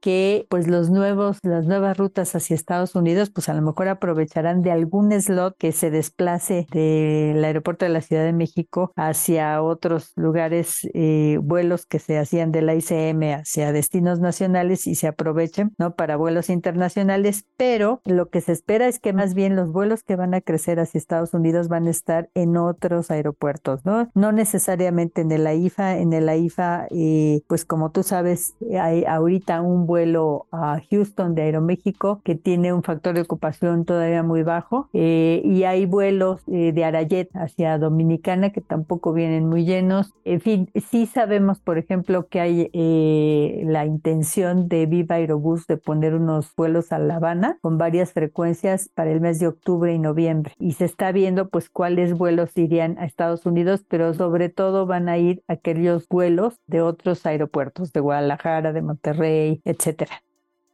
que 0.00 0.46
pues 0.48 0.68
los 0.68 0.90
nuevos, 0.90 1.38
las 1.42 1.66
nuevas 1.66 1.96
rutas 1.96 2.34
hacia 2.34 2.54
Estados 2.54 2.94
Unidos 2.94 3.30
pues 3.30 3.48
a 3.48 3.54
lo 3.54 3.62
mejor 3.62 3.88
aprovecharán 3.88 4.62
de 4.62 4.70
algún 4.70 5.12
slot 5.12 5.56
que 5.58 5.72
se 5.72 5.90
desplace 5.90 6.66
del 6.72 7.44
aeropuerto 7.44 7.84
de 7.84 7.90
la 7.90 8.00
Ciudad 8.00 8.24
de 8.24 8.32
México 8.32 8.92
hacia 8.96 9.62
otros 9.62 10.12
lugares, 10.16 10.88
eh, 10.94 11.38
vuelos 11.42 11.86
que 11.86 11.98
se 11.98 12.18
hacían 12.18 12.52
de 12.52 12.62
la 12.62 12.74
ICM 12.74 13.40
hacia 13.40 13.72
destinos 13.72 14.20
nacionales 14.20 14.86
y 14.86 14.94
se 14.94 15.06
aprovechen, 15.06 15.72
¿no? 15.78 15.94
Para 15.94 16.16
vuelos 16.16 16.50
internacionales, 16.50 17.44
pero 17.56 18.00
lo 18.04 18.28
que 18.28 18.40
se 18.40 18.52
espera 18.52 18.88
es 18.88 18.98
que 18.98 19.12
más 19.12 19.34
bien 19.34 19.56
los 19.56 19.72
vuelos 19.72 20.02
que 20.02 20.16
van 20.16 20.34
a 20.34 20.40
crecer 20.40 20.80
hacia 20.80 20.98
Estados 20.98 21.34
Unidos 21.34 21.68
van 21.68 21.86
a 21.86 21.90
estar 21.90 22.30
en 22.34 22.56
otros 22.56 23.10
aeropuertos, 23.10 23.84
¿no? 23.84 24.10
No 24.14 24.32
necesariamente 24.32 25.22
en 25.22 25.32
el 25.32 25.46
AIFA, 25.46 25.98
en 25.98 26.12
el 26.12 26.28
AIFA, 26.28 26.86
eh, 26.90 27.42
pues 27.46 27.64
como 27.64 27.90
tú 27.90 28.02
sabes, 28.02 28.54
hay 28.78 29.04
ahorita 29.30 29.62
un 29.62 29.86
vuelo 29.86 30.48
a 30.50 30.80
Houston 30.90 31.36
de 31.36 31.42
Aeroméxico 31.42 32.20
que 32.24 32.34
tiene 32.34 32.72
un 32.72 32.82
factor 32.82 33.14
de 33.14 33.20
ocupación 33.20 33.84
todavía 33.84 34.24
muy 34.24 34.42
bajo 34.42 34.88
eh, 34.92 35.40
y 35.44 35.62
hay 35.62 35.86
vuelos 35.86 36.42
eh, 36.48 36.72
de 36.72 36.84
Arayet 36.84 37.30
hacia 37.34 37.78
Dominicana 37.78 38.50
que 38.50 38.60
tampoco 38.60 39.12
vienen 39.12 39.48
muy 39.48 39.64
llenos. 39.64 40.12
En 40.24 40.40
fin, 40.40 40.70
sí 40.74 41.06
sabemos, 41.06 41.60
por 41.60 41.78
ejemplo, 41.78 42.26
que 42.26 42.40
hay 42.40 42.70
eh, 42.72 43.62
la 43.66 43.86
intención 43.86 44.68
de 44.68 44.86
Viva 44.86 45.14
Aerobús 45.16 45.68
de 45.68 45.76
poner 45.76 46.14
unos 46.14 46.52
vuelos 46.56 46.90
a 46.90 46.98
La 46.98 47.16
Habana 47.16 47.58
con 47.62 47.78
varias 47.78 48.12
frecuencias 48.12 48.90
para 48.94 49.12
el 49.12 49.20
mes 49.20 49.38
de 49.38 49.46
octubre 49.46 49.94
y 49.94 49.98
noviembre 50.00 50.54
y 50.58 50.72
se 50.72 50.86
está 50.86 51.12
viendo 51.12 51.48
pues 51.48 51.70
cuáles 51.70 52.18
vuelos 52.18 52.56
irían 52.56 52.98
a 52.98 53.04
Estados 53.04 53.46
Unidos, 53.46 53.84
pero 53.88 54.12
sobre 54.12 54.48
todo 54.48 54.86
van 54.86 55.08
a 55.08 55.18
ir 55.18 55.44
aquellos 55.46 56.08
vuelos 56.08 56.58
de 56.66 56.82
otros 56.82 57.24
aeropuertos, 57.26 57.92
de 57.92 58.00
Guadalajara, 58.00 58.72
de 58.72 58.82
Monterrey, 58.82 59.19
etcétera. 59.22 60.22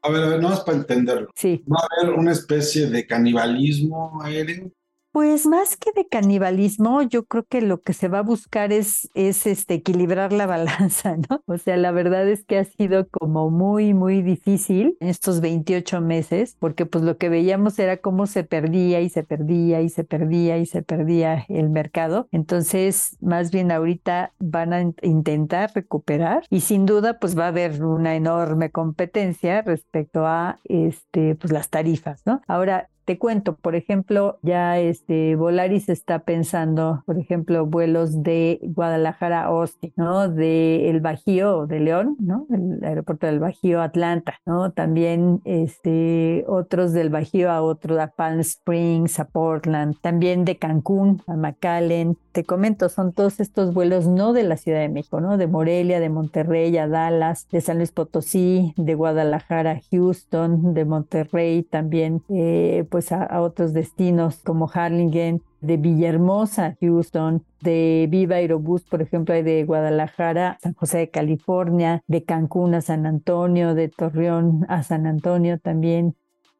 A 0.02 0.10
ver, 0.10 0.22
a 0.22 0.28
ver, 0.28 0.40
no 0.40 0.50
más 0.50 0.60
para 0.60 0.78
entenderlo. 0.78 1.30
Sí. 1.34 1.64
¿Va 1.66 1.80
a 1.80 2.04
haber 2.04 2.18
una 2.18 2.32
especie 2.32 2.86
de 2.88 3.06
canibalismo 3.06 4.20
aéreo? 4.22 4.70
Pues 5.16 5.46
más 5.46 5.78
que 5.78 5.92
de 5.92 6.06
canibalismo, 6.06 7.00
yo 7.00 7.24
creo 7.24 7.42
que 7.44 7.62
lo 7.62 7.80
que 7.80 7.94
se 7.94 8.08
va 8.08 8.18
a 8.18 8.22
buscar 8.22 8.70
es, 8.70 9.08
es 9.14 9.46
este, 9.46 9.72
equilibrar 9.72 10.30
la 10.30 10.44
balanza, 10.46 11.16
¿no? 11.16 11.42
O 11.46 11.56
sea, 11.56 11.78
la 11.78 11.90
verdad 11.90 12.28
es 12.28 12.44
que 12.44 12.58
ha 12.58 12.64
sido 12.66 13.08
como 13.08 13.48
muy, 13.48 13.94
muy 13.94 14.20
difícil 14.20 14.98
en 15.00 15.08
estos 15.08 15.40
28 15.40 16.02
meses, 16.02 16.58
porque 16.60 16.84
pues 16.84 17.02
lo 17.02 17.16
que 17.16 17.30
veíamos 17.30 17.78
era 17.78 17.96
cómo 17.96 18.26
se 18.26 18.44
perdía 18.44 19.00
y 19.00 19.08
se 19.08 19.22
perdía 19.22 19.80
y 19.80 19.88
se 19.88 20.04
perdía 20.04 20.58
y 20.58 20.66
se 20.66 20.82
perdía 20.82 21.46
el 21.48 21.70
mercado. 21.70 22.28
Entonces, 22.30 23.16
más 23.22 23.50
bien 23.50 23.72
ahorita 23.72 24.34
van 24.38 24.74
a 24.74 24.82
intentar 25.00 25.70
recuperar 25.74 26.44
y 26.50 26.60
sin 26.60 26.84
duda 26.84 27.18
pues 27.18 27.38
va 27.38 27.46
a 27.46 27.48
haber 27.48 27.82
una 27.82 28.16
enorme 28.16 28.70
competencia 28.70 29.62
respecto 29.62 30.26
a 30.26 30.60
este, 30.64 31.36
pues 31.36 31.54
las 31.54 31.70
tarifas, 31.70 32.20
¿no? 32.26 32.42
Ahora, 32.46 32.90
te 33.06 33.18
cuento, 33.18 33.54
por 33.56 33.76
ejemplo, 33.76 34.38
ya 34.42 34.78
este 34.78 35.36
Volaris 35.36 35.88
está 35.88 36.18
pensando, 36.18 37.04
por 37.06 37.18
ejemplo, 37.18 37.64
vuelos 37.64 38.24
de 38.24 38.58
Guadalajara 38.62 39.42
a 39.42 39.46
Austin, 39.46 39.92
¿no? 39.96 40.28
De 40.28 40.90
el 40.90 41.00
Bajío 41.00 41.66
de 41.66 41.80
León, 41.80 42.16
¿no? 42.18 42.46
El 42.50 42.84
aeropuerto 42.84 43.28
del 43.28 43.38
Bajío 43.38 43.80
Atlanta, 43.80 44.40
¿no? 44.44 44.72
También 44.72 45.40
este 45.44 46.44
otros 46.48 46.92
del 46.92 47.08
Bajío 47.10 47.50
a 47.50 47.62
otro 47.62 48.00
a 48.00 48.08
Palm 48.08 48.40
Springs, 48.40 49.20
a 49.20 49.26
Portland, 49.26 49.94
también 50.00 50.44
de 50.44 50.58
Cancún 50.58 51.22
a 51.28 51.36
McAllen. 51.36 52.18
Te 52.32 52.44
comento, 52.44 52.88
son 52.88 53.12
todos 53.12 53.38
estos 53.38 53.72
vuelos 53.72 54.08
no 54.08 54.32
de 54.32 54.42
la 54.42 54.56
Ciudad 54.56 54.80
de 54.80 54.88
México, 54.88 55.20
¿no? 55.20 55.36
De 55.36 55.46
Morelia, 55.46 56.00
de 56.00 56.10
Monterrey 56.10 56.76
a 56.76 56.88
Dallas, 56.88 57.46
de 57.50 57.60
San 57.60 57.78
Luis 57.78 57.92
Potosí, 57.92 58.74
de 58.76 58.94
Guadalajara 58.94 59.70
a 59.70 59.80
Houston, 59.92 60.74
de 60.74 60.84
Monterrey 60.84 61.62
también 61.62 62.22
eh, 62.30 62.84
pues 62.96 63.12
a, 63.12 63.42
otros 63.42 63.74
destinos 63.74 64.38
como 64.42 64.70
Harlingen, 64.72 65.42
de 65.60 65.76
Villahermosa, 65.76 66.78
Houston, 66.80 67.44
de 67.60 68.06
Viva 68.08 68.36
Aerobús, 68.36 68.84
por 68.84 69.02
ejemplo, 69.02 69.34
hay 69.34 69.42
de 69.42 69.64
Guadalajara, 69.64 70.56
San 70.62 70.72
José 70.72 70.96
de 70.96 71.10
California, 71.10 72.02
de 72.06 72.24
Cancún 72.24 72.74
a 72.74 72.80
San 72.80 73.04
Antonio, 73.04 73.74
de 73.74 73.90
Torreón 73.90 74.64
a 74.70 74.82
San 74.82 75.06
Antonio 75.06 75.58
también, 75.58 76.16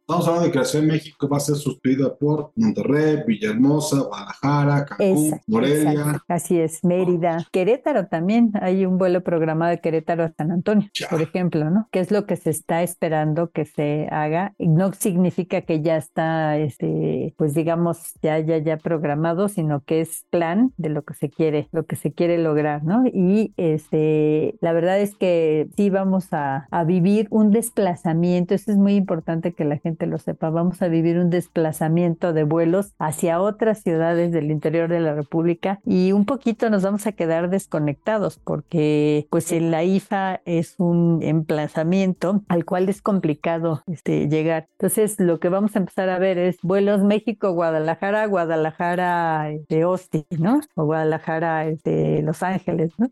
Estamos 0.08 0.28
hablando 0.28 0.46
de 0.46 0.52
que 0.52 0.58
la 0.60 0.64
Ciudad 0.64 0.84
de 0.84 0.92
México 0.92 1.28
va 1.28 1.38
a 1.38 1.40
ser 1.40 1.56
sustituida 1.56 2.14
por 2.14 2.52
Monterrey, 2.54 3.24
Villahermosa, 3.26 4.02
Guadalajara, 4.02 4.84
Cancún, 4.84 5.40
Morelia. 5.48 6.22
Así 6.28 6.60
es, 6.60 6.84
Mérida, 6.84 7.44
Querétaro 7.50 8.06
también. 8.06 8.52
Hay 8.60 8.86
un 8.86 8.98
vuelo 8.98 9.24
programado 9.24 9.72
de 9.72 9.80
Querétaro 9.80 10.22
a 10.22 10.28
San 10.30 10.52
Antonio, 10.52 10.88
por 11.10 11.20
ejemplo, 11.20 11.68
¿no? 11.70 11.88
¿Qué 11.90 11.98
es 11.98 12.12
lo 12.12 12.24
que 12.24 12.36
se 12.36 12.50
está 12.50 12.84
esperando 12.84 13.50
que 13.50 13.64
se 13.64 14.06
haga? 14.12 14.54
No 14.60 14.92
significa 14.92 15.62
que 15.62 15.82
ya 15.82 15.96
está, 15.96 16.56
este, 16.56 17.34
pues 17.36 17.54
digamos, 17.54 18.14
ya, 18.22 18.38
ya, 18.38 18.58
ya 18.58 18.76
programado, 18.76 19.48
sino 19.48 19.82
que 19.82 20.02
es 20.02 20.24
plan 20.30 20.72
de 20.76 20.88
lo 20.90 21.02
que 21.02 21.14
se 21.14 21.30
quiere, 21.30 21.68
lo 21.72 21.84
que 21.84 21.96
se 21.96 22.12
quiere 22.12 22.38
lograr, 22.38 22.84
¿no? 22.84 23.02
Y 23.12 23.54
este, 23.56 24.56
la 24.60 24.72
verdad 24.72 25.00
es 25.00 25.16
que 25.16 25.68
sí 25.76 25.90
vamos 25.90 26.32
a, 26.32 26.68
a 26.70 26.84
vivir 26.84 27.26
un 27.30 27.50
desplazamiento. 27.50 28.54
Eso 28.54 28.70
es 28.70 28.78
muy 28.78 28.94
importante 28.94 29.52
que 29.52 29.64
la 29.64 29.78
gente 29.78 29.95
lo 30.04 30.18
sepa, 30.18 30.50
vamos 30.50 30.82
a 30.82 30.88
vivir 30.88 31.18
un 31.18 31.30
desplazamiento 31.30 32.34
de 32.34 32.44
vuelos 32.44 32.92
hacia 32.98 33.40
otras 33.40 33.80
ciudades 33.80 34.32
del 34.32 34.50
interior 34.50 34.90
de 34.90 35.00
la 35.00 35.14
República 35.14 35.80
y 35.86 36.12
un 36.12 36.26
poquito 36.26 36.68
nos 36.68 36.82
vamos 36.82 37.06
a 37.06 37.12
quedar 37.12 37.48
desconectados 37.48 38.38
porque 38.38 39.26
pues 39.30 39.50
en 39.52 39.70
la 39.70 39.82
IFA 39.84 40.42
es 40.44 40.74
un 40.76 41.20
emplazamiento 41.22 42.42
al 42.48 42.66
cual 42.66 42.90
es 42.90 43.00
complicado 43.00 43.82
este, 43.86 44.28
llegar. 44.28 44.68
Entonces 44.72 45.18
lo 45.18 45.40
que 45.40 45.48
vamos 45.48 45.74
a 45.76 45.78
empezar 45.78 46.10
a 46.10 46.18
ver 46.18 46.36
es 46.36 46.58
vuelos 46.62 47.02
México-Guadalajara, 47.02 48.26
Guadalajara 48.26 49.44
de 49.44 49.54
este, 49.56 49.82
Austin, 49.82 50.24
¿no? 50.38 50.60
O 50.74 50.84
Guadalajara 50.84 51.64
de 51.64 51.72
este, 51.72 52.22
Los 52.22 52.42
Ángeles, 52.42 52.92
¿no? 52.98 53.10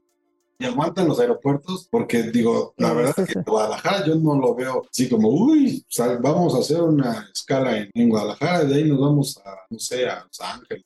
Y 0.58 0.64
aguantan 0.64 1.08
los 1.08 1.18
aeropuertos, 1.20 1.88
porque 1.90 2.22
digo, 2.24 2.74
la 2.76 2.92
verdad 2.92 3.14
es 3.18 3.34
que 3.34 3.40
Guadalajara 3.40 4.04
yo 4.06 4.14
no 4.16 4.38
lo 4.38 4.54
veo 4.54 4.82
así 4.90 5.08
como, 5.08 5.28
uy, 5.28 5.84
vamos 6.20 6.54
a 6.54 6.58
hacer 6.58 6.80
una 6.80 7.28
escala 7.34 7.78
en, 7.78 7.90
en 7.94 8.08
Guadalajara, 8.08 8.64
de 8.64 8.74
ahí 8.74 8.84
nos 8.84 9.00
vamos 9.00 9.40
a, 9.44 9.56
no 9.70 9.78
sé, 9.78 10.08
a 10.08 10.24
Los 10.24 10.40
Ángeles 10.40 10.84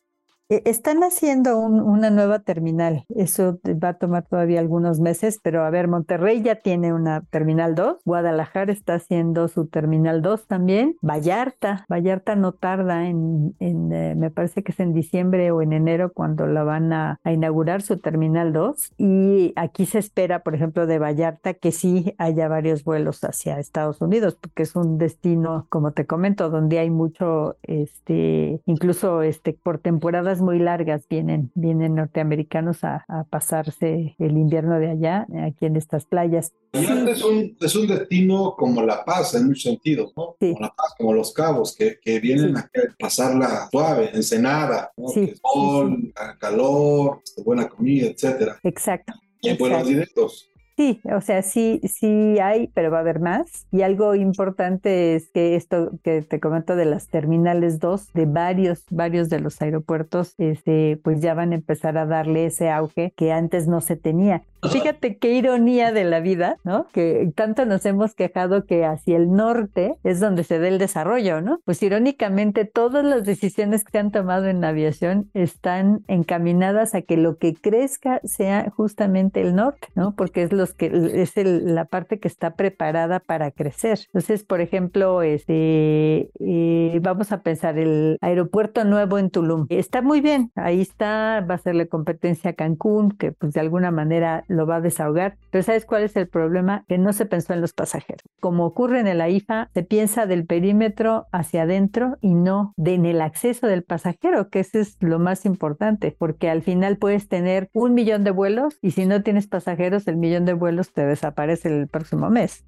están 0.48 1.02
haciendo 1.02 1.58
una 1.58 2.10
nueva 2.10 2.40
terminal. 2.40 3.04
Eso 3.14 3.58
va 3.64 3.90
a 3.90 3.98
tomar 3.98 4.26
todavía 4.26 4.60
algunos 4.60 5.00
meses, 5.00 5.40
pero 5.42 5.64
a 5.64 5.70
ver, 5.70 5.88
Monterrey 5.88 6.42
ya 6.42 6.56
tiene 6.56 6.92
una 6.92 7.22
terminal 7.30 7.74
2, 7.74 7.98
Guadalajara 8.04 8.72
está 8.72 8.94
haciendo 8.94 9.48
su 9.48 9.66
terminal 9.66 10.22
2 10.22 10.46
también, 10.46 10.96
Vallarta, 11.02 11.84
Vallarta 11.90 12.36
no 12.36 12.52
tarda 12.52 13.08
en, 13.08 13.54
eh, 13.60 14.14
me 14.16 14.30
parece 14.30 14.62
que 14.62 14.72
es 14.72 14.80
en 14.80 14.92
diciembre 14.92 15.50
o 15.50 15.62
en 15.62 15.72
enero 15.72 16.12
cuando 16.12 16.46
la 16.46 16.64
van 16.64 16.92
a, 16.92 17.20
inaugurar 17.24 17.82
su 17.82 17.98
terminal 17.98 18.52
2 18.52 18.94
y 18.96 19.52
aquí 19.56 19.84
se 19.86 19.98
espera, 19.98 20.42
por 20.42 20.54
ejemplo, 20.54 20.86
de 20.86 20.98
Vallarta 20.98 21.54
que 21.54 21.72
sí 21.72 22.14
haya 22.18 22.48
varios 22.48 22.84
vuelos 22.84 23.22
hacia 23.22 23.58
Estados 23.58 24.00
Unidos, 24.00 24.38
porque 24.40 24.62
es 24.62 24.74
un 24.74 24.98
destino, 24.98 25.66
como 25.68 25.92
te 25.92 26.06
comento, 26.06 26.48
donde 26.48 26.78
hay 26.78 26.90
mucho, 26.90 27.56
este, 27.62 28.60
incluso 28.64 29.22
este, 29.22 29.52
por 29.52 29.78
temporadas 29.78 30.37
rutas 30.38 30.44
muy 30.44 30.58
largas 30.58 31.06
vienen, 31.08 31.50
vienen 31.54 31.94
norteamericanos 31.94 32.84
a, 32.84 33.04
pasarse 33.30 34.14
el 34.18 34.36
invierno 34.36 34.78
de 34.78 34.90
allá, 34.90 35.26
aquí 35.44 35.66
en 35.66 35.76
estas 35.76 36.04
playas. 36.06 36.52
Y 36.72 36.84
es 36.84 37.24
un, 37.24 37.56
es 37.60 37.76
un 37.76 37.86
destino 37.86 38.54
como 38.56 38.82
La 38.82 39.04
Paz 39.04 39.34
en 39.34 39.46
muchos 39.46 39.62
sentidos, 39.62 40.12
¿no? 40.16 40.36
Como 40.38 40.60
La 40.60 40.68
Paz, 40.68 40.94
como 40.96 41.12
Los 41.14 41.32
Cabos, 41.32 41.74
que, 41.74 41.98
que 42.00 42.20
vienen 42.20 42.56
a 42.56 42.70
pasarla 42.98 43.68
suave, 43.70 44.10
ensenada, 44.14 44.92
¿no? 44.96 45.08
sol, 45.08 46.12
calor, 46.38 47.20
este, 47.24 47.42
buena 47.42 47.68
comida, 47.68 48.06
etcétera. 48.06 48.58
Exacto. 48.62 49.14
Y 49.40 49.56
buenos 49.56 49.86
directos. 49.86 50.50
Sí, 50.78 51.00
o 51.12 51.20
sea, 51.20 51.42
sí, 51.42 51.80
sí 51.92 52.38
hay, 52.38 52.68
pero 52.68 52.92
va 52.92 52.98
a 52.98 53.00
haber 53.00 53.18
más. 53.18 53.66
Y 53.72 53.82
algo 53.82 54.14
importante 54.14 55.16
es 55.16 55.28
que 55.28 55.56
esto 55.56 55.90
que 56.04 56.22
te 56.22 56.38
comento 56.38 56.76
de 56.76 56.84
las 56.84 57.08
terminales 57.08 57.80
2, 57.80 58.12
de 58.12 58.26
varios, 58.26 58.84
varios 58.88 59.28
de 59.28 59.40
los 59.40 59.60
aeropuertos, 59.60 60.34
este, 60.38 61.00
pues 61.02 61.20
ya 61.20 61.34
van 61.34 61.50
a 61.50 61.56
empezar 61.56 61.98
a 61.98 62.06
darle 62.06 62.46
ese 62.46 62.70
auge 62.70 63.12
que 63.16 63.32
antes 63.32 63.66
no 63.66 63.80
se 63.80 63.96
tenía. 63.96 64.44
Fíjate 64.72 65.18
qué 65.18 65.32
ironía 65.32 65.92
de 65.92 66.04
la 66.04 66.20
vida, 66.20 66.56
¿no? 66.64 66.86
Que 66.92 67.30
tanto 67.34 67.64
nos 67.64 67.86
hemos 67.86 68.14
quejado 68.14 68.64
que 68.64 68.84
hacia 68.84 69.16
el 69.16 69.30
norte 69.30 69.94
es 70.02 70.20
donde 70.20 70.44
se 70.44 70.58
da 70.58 70.68
el 70.68 70.78
desarrollo, 70.78 71.40
¿no? 71.40 71.60
Pues 71.64 71.82
irónicamente 71.82 72.64
todas 72.64 73.04
las 73.04 73.24
decisiones 73.24 73.84
que 73.84 73.92
se 73.92 73.98
han 73.98 74.10
tomado 74.10 74.46
en 74.46 74.64
aviación 74.64 75.30
están 75.34 76.00
encaminadas 76.08 76.94
a 76.94 77.02
que 77.02 77.16
lo 77.16 77.36
que 77.36 77.54
crezca 77.54 78.20
sea 78.24 78.70
justamente 78.70 79.40
el 79.40 79.54
norte, 79.54 79.88
¿no? 79.94 80.14
Porque 80.16 80.42
es 80.42 80.52
los 80.52 80.74
que 80.74 80.90
es 81.22 81.36
la 81.36 81.84
parte 81.84 82.18
que 82.18 82.28
está 82.28 82.54
preparada 82.54 83.20
para 83.20 83.50
crecer. 83.50 84.00
Entonces, 84.06 84.44
por 84.44 84.60
ejemplo, 84.60 85.22
este, 85.22 86.30
eh, 86.40 86.98
vamos 87.00 87.32
a 87.32 87.42
pensar 87.42 87.78
el 87.78 88.18
aeropuerto 88.20 88.84
nuevo 88.84 89.18
en 89.18 89.30
Tulum. 89.30 89.66
Está 89.68 90.02
muy 90.02 90.20
bien, 90.20 90.50
ahí 90.56 90.80
está, 90.80 91.44
va 91.48 91.54
a 91.54 91.58
serle 91.58 91.88
competencia 91.88 92.50
a 92.50 92.54
Cancún, 92.54 93.12
que 93.12 93.32
pues 93.32 93.52
de 93.52 93.60
alguna 93.60 93.90
manera 93.90 94.44
lo 94.48 94.66
va 94.66 94.76
a 94.76 94.80
desahogar. 94.80 95.36
Pero 95.50 95.62
¿sabes 95.62 95.84
cuál 95.84 96.02
es 96.02 96.16
el 96.16 96.28
problema? 96.28 96.84
Que 96.88 96.98
no 96.98 97.12
se 97.12 97.26
pensó 97.26 97.52
en 97.52 97.60
los 97.60 97.72
pasajeros. 97.72 98.22
Como 98.40 98.66
ocurre 98.66 99.00
en 99.00 99.06
el 99.06 99.20
AIFA, 99.20 99.70
se 99.72 99.82
piensa 99.82 100.26
del 100.26 100.46
perímetro 100.46 101.26
hacia 101.32 101.62
adentro 101.62 102.16
y 102.20 102.34
no 102.34 102.74
de 102.76 102.94
en 102.94 103.06
el 103.06 103.20
acceso 103.20 103.66
del 103.66 103.84
pasajero, 103.84 104.48
que 104.50 104.60
eso 104.60 104.78
es 104.78 104.96
lo 105.00 105.18
más 105.18 105.44
importante, 105.44 106.14
porque 106.18 106.50
al 106.50 106.62
final 106.62 106.96
puedes 106.96 107.28
tener 107.28 107.70
un 107.72 107.94
millón 107.94 108.24
de 108.24 108.30
vuelos 108.30 108.78
y 108.82 108.90
si 108.92 109.06
no 109.06 109.22
tienes 109.22 109.46
pasajeros, 109.46 110.08
el 110.08 110.16
millón 110.16 110.44
de 110.44 110.54
vuelos 110.54 110.92
te 110.92 111.06
desaparece 111.06 111.68
el 111.68 111.88
próximo 111.88 112.30
mes. 112.30 112.64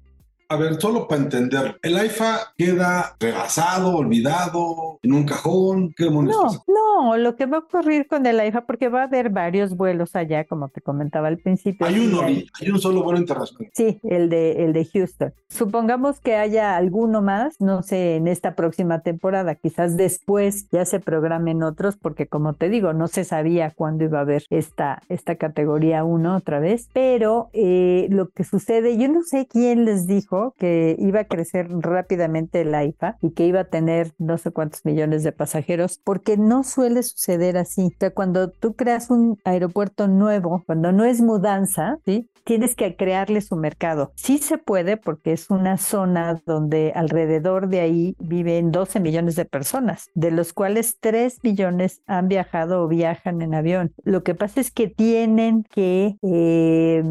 A 0.51 0.57
ver, 0.57 0.81
solo 0.81 1.07
para 1.07 1.21
entender, 1.21 1.79
¿el 1.81 1.95
AIFA 1.95 2.53
queda 2.57 3.15
rebasado, 3.21 3.95
olvidado, 3.95 4.99
en 5.01 5.13
un 5.13 5.23
cajón? 5.23 5.93
¿Qué 5.95 6.11
no, 6.11 6.23
no, 6.67 7.15
lo 7.15 7.37
que 7.37 7.45
va 7.45 7.55
a 7.55 7.59
ocurrir 7.61 8.05
con 8.05 8.25
el 8.25 8.37
AIFA, 8.37 8.65
porque 8.65 8.89
va 8.89 9.03
a 9.03 9.05
haber 9.05 9.29
varios 9.29 9.77
vuelos 9.77 10.13
allá, 10.13 10.43
como 10.43 10.67
te 10.67 10.81
comentaba 10.81 11.29
al 11.29 11.37
principio. 11.37 11.87
Hay 11.87 11.99
uno, 11.99 12.23
hay, 12.23 12.69
un 12.69 12.81
solo 12.81 13.01
vuelo 13.01 13.21
internacional. 13.21 13.71
Sí, 13.73 14.01
el 14.03 14.29
de, 14.29 14.65
el 14.65 14.73
de 14.73 14.83
Houston. 14.83 15.33
Supongamos 15.47 16.19
que 16.19 16.35
haya 16.35 16.75
alguno 16.75 17.21
más, 17.21 17.61
no 17.61 17.81
sé, 17.81 18.17
en 18.17 18.27
esta 18.27 18.53
próxima 18.53 18.99
temporada, 19.03 19.55
quizás 19.55 19.95
después 19.95 20.67
ya 20.69 20.83
se 20.83 20.99
programen 20.99 21.63
otros, 21.63 21.95
porque 21.95 22.27
como 22.27 22.55
te 22.55 22.67
digo, 22.67 22.91
no 22.91 23.07
se 23.07 23.23
sabía 23.23 23.71
cuándo 23.71 24.03
iba 24.03 24.17
a 24.17 24.23
haber 24.23 24.43
esta, 24.49 25.01
esta 25.07 25.37
categoría 25.37 26.03
1 26.03 26.35
otra 26.35 26.59
vez, 26.59 26.89
pero 26.91 27.49
eh, 27.53 28.07
lo 28.09 28.27
que 28.27 28.43
sucede, 28.43 28.97
yo 28.97 29.07
no 29.07 29.23
sé 29.23 29.47
quién 29.49 29.85
les 29.85 30.07
dijo, 30.07 30.40
que 30.57 30.95
iba 30.99 31.21
a 31.21 31.25
crecer 31.25 31.67
rápidamente 31.69 32.61
el 32.61 32.73
AIFA 32.73 33.17
y 33.21 33.31
que 33.31 33.45
iba 33.45 33.61
a 33.61 33.69
tener 33.69 34.13
no 34.17 34.37
sé 34.37 34.51
cuántos 34.51 34.85
millones 34.85 35.23
de 35.23 35.31
pasajeros, 35.31 35.99
porque 36.03 36.37
no 36.37 36.63
suele 36.63 37.03
suceder 37.03 37.57
así. 37.57 37.91
O 37.93 37.99
sea, 37.99 38.11
cuando 38.11 38.49
tú 38.49 38.75
creas 38.75 39.09
un 39.09 39.39
aeropuerto 39.43 40.07
nuevo, 40.07 40.63
cuando 40.65 40.91
no 40.91 41.05
es 41.05 41.21
mudanza, 41.21 41.97
¿sí? 42.05 42.29
tienes 42.43 42.75
que 42.75 42.95
crearle 42.95 43.41
su 43.41 43.55
mercado. 43.55 44.11
Sí 44.15 44.37
se 44.37 44.57
puede 44.57 44.97
porque 44.97 45.33
es 45.33 45.49
una 45.49 45.77
zona 45.77 46.41
donde 46.45 46.91
alrededor 46.95 47.67
de 47.67 47.81
ahí 47.81 48.15
viven 48.19 48.71
12 48.71 48.99
millones 48.99 49.35
de 49.35 49.45
personas, 49.45 50.09
de 50.15 50.31
los 50.31 50.53
cuales 50.53 50.97
3 50.99 51.39
millones 51.43 52.01
han 52.07 52.27
viajado 52.27 52.83
o 52.83 52.87
viajan 52.87 53.41
en 53.41 53.53
avión. 53.53 53.93
Lo 54.03 54.23
que 54.23 54.35
pasa 54.35 54.61
es 54.61 54.71
que 54.71 54.87
tienen 54.87 55.63
que 55.63 56.17
eh, 56.21 57.03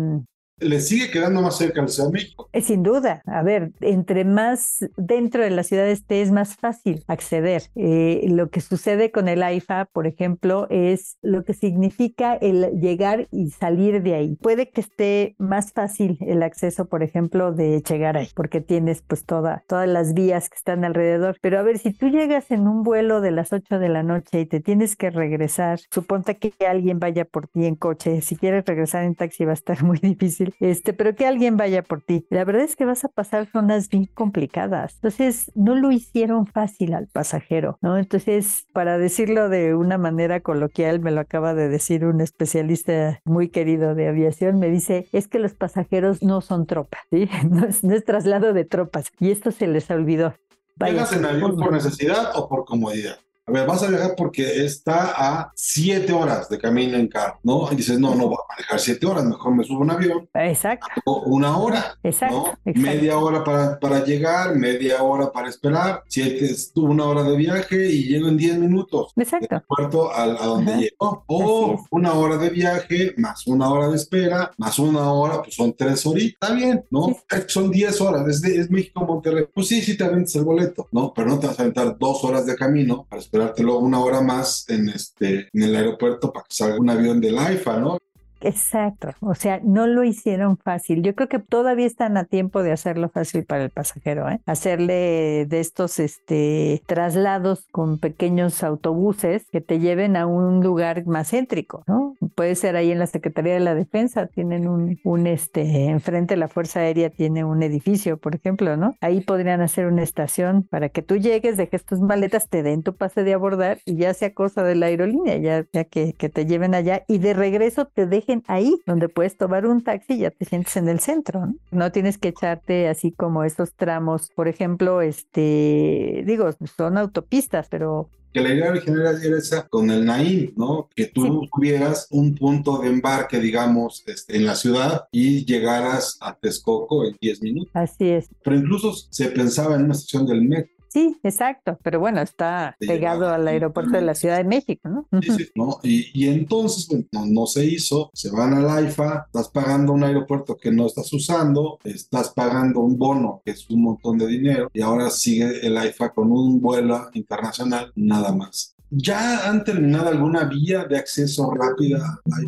le 0.60 0.80
sigue 0.80 1.10
quedando 1.10 1.42
más 1.42 1.56
cerca 1.56 1.80
al 1.80 1.88
Ciudad 1.88 2.10
México. 2.10 2.48
Eh, 2.52 2.60
sin 2.60 2.82
duda, 2.82 3.22
a 3.26 3.42
ver, 3.42 3.72
entre 3.80 4.24
más 4.24 4.84
dentro 4.96 5.42
de 5.42 5.50
la 5.50 5.62
ciudad 5.62 5.88
esté 5.88 6.22
es 6.22 6.30
más 6.30 6.56
fácil 6.56 7.02
acceder. 7.06 7.62
Eh, 7.74 8.26
lo 8.28 8.50
que 8.50 8.60
sucede 8.60 9.10
con 9.10 9.28
el 9.28 9.42
AIFA, 9.42 9.86
por 9.86 10.06
ejemplo, 10.06 10.66
es 10.70 11.16
lo 11.22 11.44
que 11.44 11.54
significa 11.54 12.34
el 12.34 12.80
llegar 12.80 13.28
y 13.30 13.50
salir 13.50 14.02
de 14.02 14.14
ahí. 14.14 14.36
Puede 14.36 14.70
que 14.70 14.80
esté 14.80 15.34
más 15.38 15.72
fácil 15.72 16.18
el 16.20 16.42
acceso, 16.42 16.86
por 16.86 17.02
ejemplo, 17.02 17.52
de 17.52 17.82
llegar 17.82 18.16
ahí, 18.16 18.28
porque 18.34 18.60
tienes 18.60 19.02
pues 19.02 19.24
toda, 19.24 19.64
todas 19.66 19.88
las 19.88 20.14
vías 20.14 20.48
que 20.48 20.56
están 20.56 20.84
alrededor. 20.84 21.36
Pero 21.40 21.58
a 21.58 21.62
ver, 21.62 21.78
si 21.78 21.92
tú 21.92 22.08
llegas 22.08 22.50
en 22.50 22.68
un 22.68 22.82
vuelo 22.82 23.20
de 23.20 23.30
las 23.30 23.52
8 23.52 23.78
de 23.78 23.88
la 23.88 24.02
noche 24.02 24.40
y 24.40 24.46
te 24.46 24.60
tienes 24.60 24.96
que 24.96 25.10
regresar, 25.10 25.80
suponte 25.90 26.38
que 26.38 26.52
alguien 26.66 26.98
vaya 26.98 27.24
por 27.24 27.46
ti 27.48 27.66
en 27.66 27.76
coche, 27.76 28.20
si 28.20 28.36
quieres 28.36 28.64
regresar 28.66 29.04
en 29.04 29.14
taxi 29.14 29.44
va 29.44 29.52
a 29.52 29.54
estar 29.54 29.82
muy 29.84 29.98
difícil 29.98 30.49
este, 30.60 30.92
pero 30.92 31.14
que 31.14 31.26
alguien 31.26 31.56
vaya 31.56 31.82
por 31.82 32.02
ti. 32.02 32.26
La 32.30 32.44
verdad 32.44 32.62
es 32.62 32.76
que 32.76 32.84
vas 32.84 33.04
a 33.04 33.08
pasar 33.08 33.46
zonas 33.50 33.88
bien 33.88 34.06
complicadas. 34.06 34.94
Entonces, 34.94 35.50
no 35.54 35.74
lo 35.74 35.90
hicieron 35.90 36.46
fácil 36.46 36.94
al 36.94 37.08
pasajero, 37.08 37.78
¿no? 37.80 37.98
Entonces, 37.98 38.66
para 38.72 38.98
decirlo 38.98 39.48
de 39.48 39.74
una 39.74 39.98
manera 39.98 40.40
coloquial, 40.40 41.00
me 41.00 41.10
lo 41.10 41.20
acaba 41.20 41.54
de 41.54 41.68
decir 41.68 42.04
un 42.04 42.20
especialista 42.20 43.20
muy 43.24 43.48
querido 43.48 43.94
de 43.94 44.08
aviación, 44.08 44.58
me 44.58 44.70
dice, 44.70 45.08
es 45.12 45.28
que 45.28 45.38
los 45.38 45.54
pasajeros 45.54 46.22
no 46.22 46.40
son 46.40 46.66
tropas, 46.66 47.02
¿sí? 47.10 47.28
No 47.50 47.66
es, 47.66 47.82
no 47.82 47.94
es 47.94 48.04
traslado 48.04 48.52
de 48.52 48.64
tropas. 48.64 49.10
Y 49.18 49.30
esto 49.30 49.50
se 49.50 49.66
les 49.66 49.90
olvidó. 49.90 50.34
¿Llegas 50.78 51.12
en 51.12 51.24
avión 51.24 51.56
por 51.56 51.72
necesidad 51.72 52.32
o 52.36 52.48
por 52.48 52.64
comodidad? 52.64 53.18
A 53.46 53.52
ver, 53.52 53.66
vas 53.66 53.82
a 53.82 53.88
viajar 53.88 54.14
porque 54.16 54.64
está 54.64 55.12
a 55.16 55.52
siete 55.56 56.12
horas 56.12 56.48
de 56.48 56.58
camino 56.58 56.96
en 56.96 57.08
carro, 57.08 57.40
¿no? 57.42 57.68
Y 57.72 57.76
dices, 57.76 57.98
no, 57.98 58.14
no 58.14 58.28
voy 58.28 58.36
a 58.36 58.52
manejar 58.52 58.78
siete 58.78 59.06
horas, 59.06 59.24
mejor 59.24 59.56
me 59.56 59.64
subo 59.64 59.80
un 59.80 59.90
avión. 59.90 60.28
Exacto. 60.34 60.86
Una 61.26 61.56
hora. 61.56 61.98
Exacto. 62.02 62.52
Media 62.64 63.18
hora 63.18 63.42
para, 63.42 63.80
para 63.80 64.04
llegar, 64.04 64.54
media 64.54 65.02
hora 65.02 65.32
para 65.32 65.48
esperar, 65.48 66.04
siete, 66.06 66.54
una 66.76 67.06
hora 67.06 67.24
de 67.24 67.36
viaje 67.36 67.86
y 67.90 68.04
llego 68.04 68.28
en 68.28 68.36
diez 68.36 68.56
minutos. 68.56 69.12
Exacto. 69.16 69.56
De 69.56 69.60
puerto 69.62 70.12
a, 70.12 70.22
a 70.22 70.46
donde 70.46 70.76
llego. 70.76 71.24
O 71.26 71.84
una 71.90 72.12
hora 72.12 72.36
de 72.36 72.50
viaje, 72.50 73.14
más 73.16 73.46
una 73.46 73.68
hora 73.70 73.88
de 73.88 73.96
espera, 73.96 74.52
más 74.58 74.78
una 74.78 75.12
hora, 75.12 75.42
pues 75.42 75.56
son 75.56 75.74
tres 75.76 76.06
horitas. 76.06 76.38
Está 76.40 76.54
bien, 76.54 76.84
¿no? 76.90 77.16
Son 77.48 77.70
diez 77.70 78.00
horas, 78.00 78.28
es, 78.28 78.44
es 78.44 78.70
México-Monterrey. 78.70 79.46
Pues 79.52 79.66
sí, 79.66 79.82
sí 79.82 79.96
te 79.96 80.04
aventas 80.04 80.36
el 80.36 80.44
boleto, 80.44 80.86
¿no? 80.92 81.12
Pero 81.12 81.30
no 81.30 81.38
te 81.40 81.48
vas 81.48 81.58
a 81.58 81.62
aventar 81.62 81.98
dos 81.98 82.22
horas 82.22 82.46
de 82.46 82.54
camino 82.54 83.06
para 83.08 83.20
esperar 83.20 83.39
luego 83.58 83.80
una 83.80 84.00
hora 84.00 84.20
más 84.20 84.68
en, 84.68 84.88
este, 84.88 85.48
en 85.52 85.62
el 85.62 85.76
aeropuerto 85.76 86.32
para 86.32 86.44
que 86.44 86.54
salga 86.54 86.78
un 86.78 86.90
avión 86.90 87.20
del 87.20 87.38
AIFA, 87.38 87.78
¿no? 87.78 87.98
Exacto, 88.42 89.10
o 89.20 89.34
sea, 89.34 89.60
no 89.62 89.86
lo 89.86 90.02
hicieron 90.02 90.56
fácil. 90.56 91.02
Yo 91.02 91.14
creo 91.14 91.28
que 91.28 91.38
todavía 91.40 91.86
están 91.86 92.16
a 92.16 92.24
tiempo 92.24 92.62
de 92.62 92.72
hacerlo 92.72 93.10
fácil 93.10 93.44
para 93.44 93.64
el 93.64 93.70
pasajero, 93.70 94.30
¿eh? 94.30 94.40
hacerle 94.46 95.44
de 95.46 95.60
estos 95.60 95.98
este, 95.98 96.82
traslados 96.86 97.66
con 97.70 97.98
pequeños 97.98 98.62
autobuses 98.62 99.44
que 99.52 99.60
te 99.60 99.78
lleven 99.78 100.16
a 100.16 100.26
un 100.26 100.62
lugar 100.62 101.06
más 101.06 101.30
céntrico, 101.30 101.84
¿no? 101.86 101.99
Puede 102.34 102.54
ser 102.54 102.76
ahí 102.76 102.90
en 102.90 102.98
la 102.98 103.06
Secretaría 103.06 103.54
de 103.54 103.60
la 103.60 103.74
Defensa, 103.74 104.26
tienen 104.26 104.68
un, 104.68 104.98
un 105.04 105.26
este, 105.26 105.86
enfrente 105.86 106.34
de 106.34 106.38
la 106.38 106.48
Fuerza 106.48 106.80
Aérea 106.80 107.10
tiene 107.10 107.44
un 107.44 107.62
edificio, 107.62 108.18
por 108.18 108.34
ejemplo, 108.34 108.76
¿no? 108.76 108.94
Ahí 109.00 109.20
podrían 109.20 109.60
hacer 109.60 109.86
una 109.86 110.02
estación 110.02 110.62
para 110.62 110.88
que 110.88 111.02
tú 111.02 111.16
llegues, 111.16 111.56
dejes 111.56 111.84
tus 111.84 112.00
maletas, 112.00 112.48
te 112.48 112.62
den 112.62 112.82
tu 112.82 112.96
pase 112.96 113.24
de 113.24 113.34
abordar 113.34 113.78
y 113.84 113.96
ya 113.96 114.14
sea 114.14 114.34
cosa 114.34 114.62
de 114.62 114.74
la 114.74 114.86
aerolínea, 114.86 115.36
ya, 115.36 115.84
que, 115.84 116.14
que 116.14 116.28
te 116.28 116.46
lleven 116.46 116.74
allá 116.74 117.04
y 117.08 117.18
de 117.18 117.34
regreso 117.34 117.86
te 117.86 118.06
dejen 118.06 118.42
ahí, 118.46 118.76
donde 118.86 119.08
puedes 119.08 119.36
tomar 119.36 119.66
un 119.66 119.82
taxi 119.82 120.14
y 120.14 120.18
ya 120.18 120.30
te 120.30 120.44
sientes 120.44 120.76
en 120.76 120.88
el 120.88 121.00
centro. 121.00 121.46
¿no? 121.46 121.54
no 121.70 121.92
tienes 121.92 122.18
que 122.18 122.28
echarte 122.28 122.88
así 122.88 123.12
como 123.12 123.44
esos 123.44 123.74
tramos, 123.74 124.30
por 124.34 124.48
ejemplo, 124.48 125.02
este, 125.02 126.22
digo, 126.26 126.50
son 126.76 126.98
autopistas, 126.98 127.68
pero 127.68 128.10
que 128.32 128.40
la 128.40 128.54
idea 128.54 128.70
original 128.70 129.20
era 129.22 129.38
esa 129.38 129.66
con 129.68 129.90
el 129.90 130.04
Naim, 130.04 130.52
¿no? 130.56 130.88
Que 130.94 131.06
tú 131.06 131.48
tuvieras 131.52 132.06
un 132.10 132.34
punto 132.34 132.78
de 132.78 132.88
embarque, 132.88 133.38
digamos, 133.38 134.04
este, 134.06 134.36
en 134.36 134.46
la 134.46 134.54
ciudad 134.54 135.04
y 135.10 135.44
llegaras 135.44 136.16
a 136.20 136.34
Texcoco 136.34 137.04
en 137.04 137.16
10 137.20 137.42
minutos. 137.42 137.70
Así 137.74 138.08
es. 138.08 138.28
Pero 138.42 138.56
incluso 138.56 138.92
se 138.92 139.26
pensaba 139.30 139.74
en 139.74 139.84
una 139.84 139.94
estación 139.94 140.26
del 140.26 140.42
metro. 140.42 140.79
Sí, 140.92 141.16
exacto, 141.22 141.78
pero 141.84 142.00
bueno, 142.00 142.20
está 142.20 142.76
pegado 142.80 143.28
al 143.28 143.46
aeropuerto 143.46 143.92
de 143.92 144.02
la 144.02 144.16
Ciudad 144.16 144.38
de 144.38 144.44
México, 144.44 144.88
¿no? 144.88 145.06
Sí, 145.22 145.30
sí, 145.30 145.48
¿no? 145.54 145.78
Y, 145.84 146.26
entonces 146.26 146.88
pues, 146.88 147.04
no, 147.30 147.46
se 147.46 147.64
hizo, 147.64 148.10
se 148.12 148.30
van 148.30 148.54
al 148.54 148.68
AIFA, 148.68 149.26
estás 149.26 149.50
pagando 149.50 149.92
un 149.92 150.02
aeropuerto 150.02 150.56
que 150.56 150.72
no 150.72 150.86
estás 150.86 151.12
usando, 151.12 151.78
estás 151.84 152.30
pagando 152.30 152.80
un 152.80 152.98
bono 152.98 153.40
que 153.44 153.52
es 153.52 153.70
un 153.70 153.82
montón 153.82 154.18
de 154.18 154.26
dinero 154.26 154.68
y 154.72 154.80
ahora 154.80 155.10
sigue 155.10 155.64
el 155.64 155.76
AIFA 155.76 156.12
con 156.12 156.32
un 156.32 156.60
vuelo 156.60 157.08
internacional 157.12 157.92
nada 157.94 158.32
más. 158.32 158.74
¿Ya 158.90 159.48
han 159.48 159.62
terminado 159.62 160.08
alguna 160.08 160.44
vía 160.44 160.84
de 160.86 160.98
acceso 160.98 161.52
rápida 161.52 162.20
a 162.24 162.40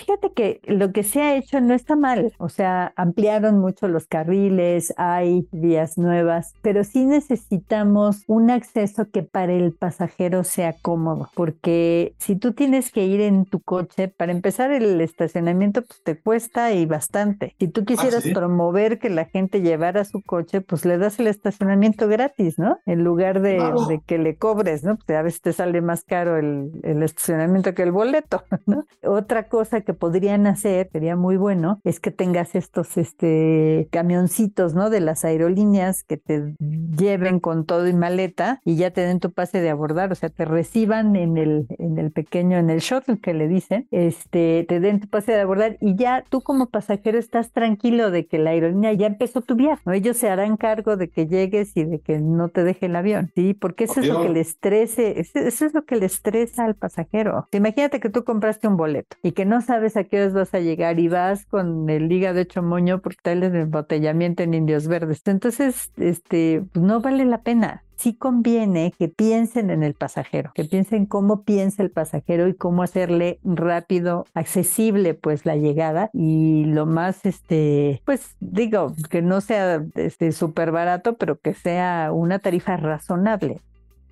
Fíjate 0.00 0.32
que 0.32 0.60
lo 0.64 0.92
que 0.92 1.02
se 1.02 1.20
ha 1.20 1.36
hecho 1.36 1.60
no 1.60 1.74
está 1.74 1.94
mal, 1.94 2.32
o 2.38 2.48
sea, 2.48 2.94
ampliaron 2.96 3.58
mucho 3.58 3.86
los 3.86 4.06
carriles, 4.06 4.94
hay 4.96 5.46
vías 5.52 5.98
nuevas, 5.98 6.54
pero 6.62 6.84
sí 6.84 7.04
necesitamos 7.04 8.24
un 8.26 8.50
acceso 8.50 9.10
que 9.10 9.22
para 9.22 9.52
el 9.52 9.74
pasajero 9.74 10.42
sea 10.42 10.74
cómodo, 10.80 11.28
porque 11.34 12.14
si 12.16 12.34
tú 12.34 12.54
tienes 12.54 12.90
que 12.92 13.04
ir 13.04 13.20
en 13.20 13.44
tu 13.44 13.60
coche, 13.60 14.08
para 14.08 14.32
empezar 14.32 14.72
el 14.72 14.98
estacionamiento 15.02 15.82
pues 15.82 16.02
te 16.02 16.18
cuesta 16.18 16.72
y 16.72 16.86
bastante. 16.86 17.54
Si 17.58 17.68
tú 17.68 17.84
quisieras 17.84 18.24
¿Ah, 18.26 18.30
promover 18.32 18.98
que 18.98 19.10
la 19.10 19.26
gente 19.26 19.60
llevara 19.60 20.06
su 20.06 20.22
coche, 20.22 20.62
pues 20.62 20.86
le 20.86 20.96
das 20.96 21.20
el 21.20 21.26
estacionamiento 21.26 22.08
gratis, 22.08 22.58
¿no? 22.58 22.78
En 22.86 23.04
lugar 23.04 23.42
de, 23.42 23.62
de 23.88 24.00
que 24.06 24.16
le 24.16 24.36
cobres, 24.36 24.82
¿no? 24.82 24.96
Pues 24.96 25.18
a 25.18 25.20
veces 25.20 25.42
te 25.42 25.52
sale 25.52 25.82
más 25.82 26.04
caro 26.04 26.38
el, 26.38 26.70
el 26.84 27.02
estacionamiento 27.02 27.74
que 27.74 27.82
el 27.82 27.92
boleto, 27.92 28.44
¿no? 28.66 28.86
Otra 29.02 29.48
cosa 29.48 29.82
que 29.82 29.89
podrían 29.94 30.46
hacer, 30.46 30.88
sería 30.92 31.16
muy 31.16 31.36
bueno, 31.36 31.80
es 31.84 32.00
que 32.00 32.10
tengas 32.10 32.54
estos 32.54 32.96
este, 32.96 33.88
camioncitos, 33.90 34.74
¿no? 34.74 34.90
De 34.90 35.00
las 35.00 35.24
aerolíneas 35.24 36.04
que 36.04 36.16
te 36.16 36.54
lleven 36.58 37.40
con 37.40 37.64
todo 37.64 37.88
y 37.88 37.92
maleta 37.92 38.60
y 38.64 38.76
ya 38.76 38.90
te 38.90 39.02
den 39.02 39.20
tu 39.20 39.30
pase 39.30 39.60
de 39.60 39.70
abordar, 39.70 40.12
o 40.12 40.14
sea, 40.14 40.28
te 40.28 40.44
reciban 40.44 41.16
en 41.16 41.36
el, 41.36 41.66
en 41.78 41.98
el 41.98 42.10
pequeño, 42.10 42.58
en 42.58 42.70
el 42.70 42.80
shuttle 42.80 43.18
que 43.20 43.34
le 43.34 43.48
dicen, 43.48 43.86
este, 43.90 44.64
te 44.68 44.80
den 44.80 45.00
tu 45.00 45.08
pase 45.08 45.32
de 45.32 45.40
abordar 45.40 45.76
y 45.80 45.96
ya 45.96 46.24
tú 46.28 46.40
como 46.40 46.66
pasajero 46.66 47.18
estás 47.18 47.52
tranquilo 47.52 48.10
de 48.10 48.26
que 48.26 48.38
la 48.38 48.50
aerolínea 48.50 48.92
ya 48.92 49.06
empezó 49.06 49.40
tu 49.40 49.54
viaje, 49.54 49.82
¿no? 49.84 49.92
Ellos 49.92 50.16
se 50.16 50.28
harán 50.28 50.56
cargo 50.56 50.96
de 50.96 51.08
que 51.08 51.26
llegues 51.26 51.76
y 51.76 51.84
de 51.84 52.00
que 52.00 52.18
no 52.20 52.48
te 52.48 52.64
deje 52.64 52.86
el 52.86 52.96
avión, 52.96 53.30
¿sí? 53.34 53.54
Porque 53.54 53.84
eso 53.84 54.00
es 54.00 54.08
lo 54.08 54.22
que 54.22 54.28
le 54.28 54.40
estrese, 54.40 55.20
eso 55.20 55.66
es 55.66 55.74
lo 55.74 55.84
que 55.84 55.96
le 55.96 56.06
estresa 56.06 56.64
al 56.64 56.74
pasajero. 56.74 57.46
Imagínate 57.52 58.00
que 58.00 58.10
tú 58.10 58.24
compraste 58.24 58.68
un 58.68 58.76
boleto 58.76 59.16
y 59.22 59.32
que 59.32 59.44
no 59.44 59.60
sabes 59.60 59.79
sabes 59.80 59.96
a 59.96 60.04
qué 60.04 60.20
horas 60.20 60.34
vas 60.34 60.52
a 60.52 60.60
llegar 60.60 60.98
y 60.98 61.08
vas 61.08 61.46
con 61.46 61.88
el 61.88 62.12
hígado 62.12 62.38
hecho 62.38 62.62
moño 62.62 63.00
porque 63.00 63.16
tal 63.22 63.42
el 63.42 63.56
embotellamiento 63.56 64.42
en 64.42 64.52
indios 64.52 64.88
verdes. 64.88 65.22
Entonces, 65.24 65.90
este, 65.96 66.62
pues, 66.70 66.84
no 66.84 67.00
vale 67.00 67.24
la 67.24 67.40
pena 67.40 67.82
sí 67.96 68.14
conviene 68.14 68.94
que 68.98 69.08
piensen 69.08 69.70
en 69.70 69.82
el 69.82 69.92
pasajero, 69.92 70.52
que 70.54 70.64
piensen 70.64 71.04
cómo 71.04 71.44
piensa 71.44 71.82
el 71.82 71.90
pasajero 71.90 72.48
y 72.48 72.54
cómo 72.54 72.82
hacerle 72.82 73.40
rápido, 73.44 74.24
accesible 74.32 75.12
pues 75.12 75.44
la 75.44 75.56
llegada 75.56 76.08
y 76.14 76.64
lo 76.64 76.86
más, 76.86 77.26
este, 77.26 78.00
pues 78.06 78.36
digo, 78.40 78.94
que 79.10 79.20
no 79.20 79.42
sea 79.42 79.84
este 79.96 80.32
súper 80.32 80.72
barato, 80.72 81.16
pero 81.16 81.38
que 81.38 81.52
sea 81.52 82.10
una 82.10 82.38
tarifa 82.38 82.78
razonable. 82.78 83.60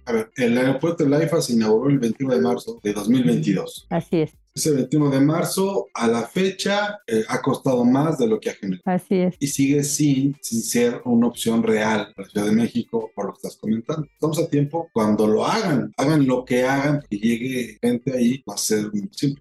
A 0.04 0.12
ver, 0.12 0.30
el 0.36 0.58
aeropuerto 0.58 1.04
de 1.04 1.10
Laifa 1.10 1.40
se 1.40 1.54
inauguró 1.54 1.88
el 1.88 1.98
21 1.98 2.34
de 2.34 2.40
marzo 2.42 2.80
de 2.82 2.92
2022. 2.92 3.86
Así 3.88 4.20
es 4.20 4.32
ese 4.58 4.72
21 4.72 5.10
de 5.10 5.20
marzo 5.20 5.88
a 5.94 6.06
la 6.06 6.22
fecha 6.22 7.00
eh, 7.06 7.24
ha 7.28 7.40
costado 7.40 7.84
más 7.84 8.18
de 8.18 8.26
lo 8.26 8.38
que 8.40 8.50
ha 8.50 8.54
generado. 8.54 8.82
Así 8.84 9.14
es. 9.14 9.36
Y 9.38 9.46
sigue 9.46 9.82
sin, 9.84 10.36
sin 10.40 10.62
ser 10.62 11.00
una 11.04 11.28
opción 11.28 11.62
real 11.62 12.12
para 12.14 12.26
la 12.26 12.32
Ciudad 12.32 12.46
de 12.46 12.52
México, 12.52 13.10
por 13.14 13.26
lo 13.26 13.32
que 13.32 13.38
estás 13.38 13.56
comentando. 13.56 14.06
Estamos 14.12 14.38
a 14.38 14.48
tiempo 14.48 14.88
cuando 14.92 15.26
lo 15.26 15.46
hagan, 15.46 15.92
hagan 15.96 16.26
lo 16.26 16.44
que 16.44 16.64
hagan, 16.64 17.02
que 17.08 17.18
llegue 17.18 17.78
gente 17.80 18.12
ahí, 18.12 18.42
va 18.48 18.54
a 18.54 18.58
ser 18.58 18.90